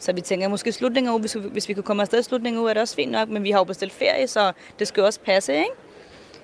[0.02, 2.58] Så vi tænker måske slutningen af uge, hvis, hvis vi kan komme afsted i slutningen
[2.58, 4.88] af uge, er det også fint nok, men vi har jo bestilt ferie, så det
[4.88, 5.72] skal også passe, ikke?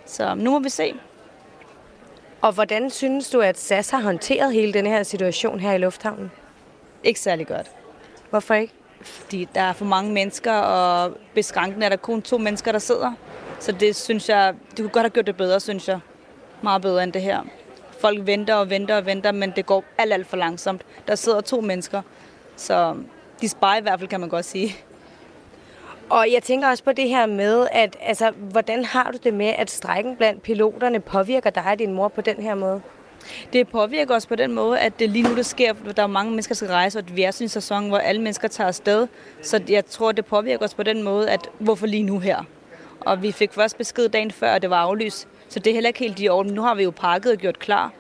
[0.06, 0.94] Så nu må vi se.
[2.42, 6.32] Og hvordan synes du, at SAS har håndteret hele den her situation her i lufthavnen?
[7.04, 7.72] Ikke særlig godt.
[8.30, 8.74] Hvorfor ikke?
[9.02, 13.14] Fordi der er for mange mennesker, og beskranken er der kun to mennesker, der sidder.
[13.60, 16.00] Så det synes jeg, det kunne godt have gjort det bedre, synes jeg.
[16.62, 17.42] Meget bedre end det her.
[18.02, 20.82] Folk venter og venter og venter, men det går alt, alt for langsomt.
[21.08, 22.02] Der sidder to mennesker.
[22.56, 22.96] Så
[23.42, 24.76] de sparer i hvert fald, kan man godt sige.
[26.10, 29.54] Og jeg tænker også på det her med, at altså, hvordan har du det med,
[29.58, 32.82] at strækken blandt piloterne påvirker dig og din mor på den her måde?
[33.54, 36.32] Det påvirker os på den måde, at det lige nu det sker, der er mange
[36.32, 39.08] mennesker, der skal rejse, og vi er sådan en sæson, hvor alle mennesker tager afsted.
[39.42, 42.44] Så jeg tror, det påvirker os på den måde, at hvorfor lige nu her?
[43.00, 45.28] Og vi fik først besked dagen før, at det var aflyst.
[45.50, 46.54] Så det er heller ikke helt i orden.
[46.54, 47.92] Nu har vi jo pakket og gjort klar.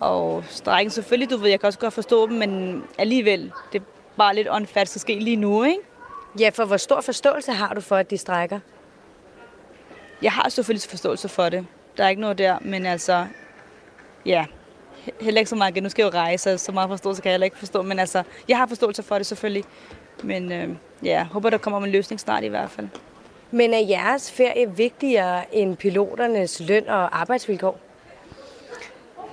[0.00, 3.82] Og strækken selvfølgelig, du ved, jeg kan også godt forstå dem, men alligevel, det
[4.16, 5.80] bare lidt åndfærdigt skal ske lige nu, ikke?
[6.40, 8.60] Ja, for hvor stor forståelse har du for, at de strækker?
[10.22, 11.66] Jeg har selvfølgelig forståelse for det.
[11.96, 13.26] Der er ikke noget der, men altså,
[14.26, 14.46] ja,
[15.20, 15.82] heller ikke så meget.
[15.82, 18.22] Nu skal jeg jo rejse, så meget forståelse kan jeg heller ikke forstå, men altså,
[18.48, 19.64] jeg har forståelse for det selvfølgelig.
[20.22, 20.68] Men øh,
[21.02, 22.88] ja, håber, der kommer en løsning snart i hvert fald.
[23.50, 27.80] Men er jeres ferie vigtigere end piloternes løn og arbejdsvilkår?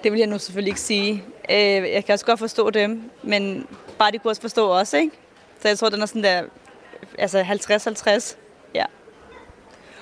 [0.03, 1.23] Det vil jeg nu selvfølgelig ikke sige.
[1.49, 1.57] Øh,
[1.91, 3.67] jeg kan også godt forstå dem, men
[4.03, 5.11] bare de kunne også forstå os, ikke?
[5.61, 6.43] Så jeg tror, den er sådan der,
[7.17, 8.37] altså 50-50,
[8.75, 8.85] ja.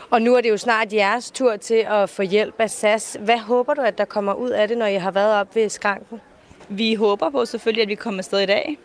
[0.09, 3.17] Og nu er det jo snart jeres tur til at få hjælp af SAS.
[3.19, 5.69] Hvad håber du, at der kommer ud af det, når I har været op ved
[5.69, 6.21] skranken?
[6.69, 8.77] Vi håber på selvfølgelig, at vi kommer afsted i dag.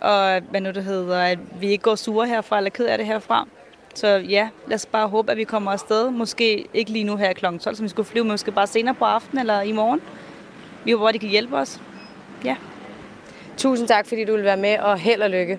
[0.00, 3.06] Og hvad nu det hedder, at vi ikke går sure herfra, eller ked af det
[3.06, 3.48] herfra.
[3.94, 6.10] Så ja, lad os bare håbe, at vi kommer afsted.
[6.10, 7.44] Måske ikke lige nu her kl.
[7.58, 10.00] 12, som vi skulle flyve, men måske bare senere på aftenen eller i morgen.
[10.84, 11.80] Vi håber, at de kan hjælpe os.
[12.44, 12.56] Ja.
[13.62, 15.58] Tusind tak, fordi du vil være med, og held og lykke.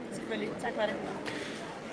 [0.61, 0.95] Tak for det.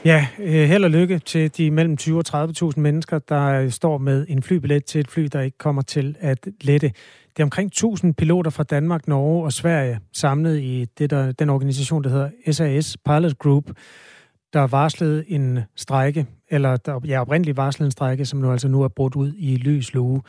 [0.04, 3.98] Ja, øh, held og lykke til de mellem 20 og 30.000 mennesker, der øh, står
[3.98, 6.92] med en flybillet til et fly, der ikke kommer til at lette.
[7.36, 11.50] Det er omkring 1000 piloter fra Danmark, Norge og Sverige samlet i det der, den
[11.50, 13.64] organisation, der hedder SAS Pilot Group,
[14.52, 18.82] der varslede en strejke, eller der ja, oprindeligt varslede en strejke, som nu altså nu
[18.82, 20.22] er brudt ud i lys lue.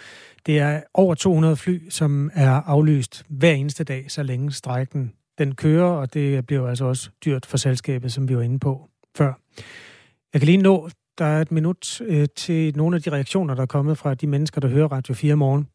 [0.46, 5.12] Det er over 200 fly, som er aflyst hver eneste dag, så længe strejken
[5.42, 8.90] den kører, og det bliver altså også dyrt for selskabet, som vi var inde på
[9.18, 9.34] før.
[10.34, 13.62] Jeg kan lige nå, der er et minut øh, til nogle af de reaktioner, der
[13.62, 15.68] er kommet fra de mennesker, der hører Radio 4 morgen.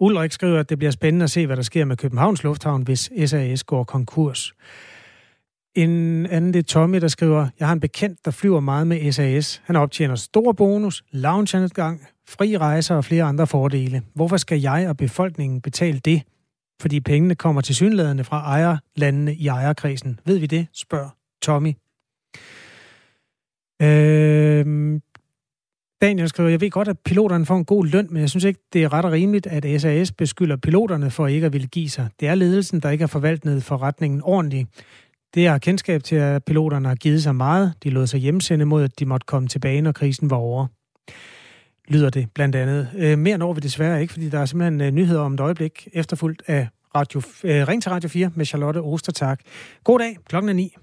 [0.00, 3.10] Ulrik skriver, at det bliver spændende at se, hvad der sker med Københavns Lufthavn, hvis
[3.26, 4.52] SAS går konkurs.
[5.74, 9.12] En anden det er Tommy, der skriver, jeg har en bekendt, der flyver meget med
[9.12, 9.62] SAS.
[9.64, 14.02] Han optjener stor bonus, loungeadgang, fri rejser og flere andre fordele.
[14.14, 16.22] Hvorfor skal jeg og befolkningen betale det?
[16.80, 20.20] Fordi pengene kommer til synlædende fra ejerlandene i ejerkredsen.
[20.24, 20.66] Ved vi det?
[20.72, 21.10] Spørger
[21.42, 21.74] Tommy.
[23.82, 25.00] Øh,
[26.02, 28.60] Daniel skriver, jeg ved godt, at piloterne får en god løn, men jeg synes ikke,
[28.72, 32.08] det er ret og rimeligt, at SAS beskylder piloterne for ikke at ville give sig.
[32.20, 34.68] Det er ledelsen, der ikke har forvaltet forretningen ordentligt.
[35.34, 37.74] Det er kendskab til, at piloterne har givet sig meget.
[37.82, 40.66] De lod sig hjemsende mod, at de måtte komme tilbage, når krisen var over.
[41.88, 42.90] Lyder det blandt andet.
[42.96, 45.88] Øh, mere når vi desværre ikke, fordi der er simpelthen øh, nyheder om et øjeblik,
[45.92, 49.36] efterfulgt af Radio, øh, Ring til Radio 4 med Charlotte Ostertag.
[49.84, 50.76] God dag, klokken er 9.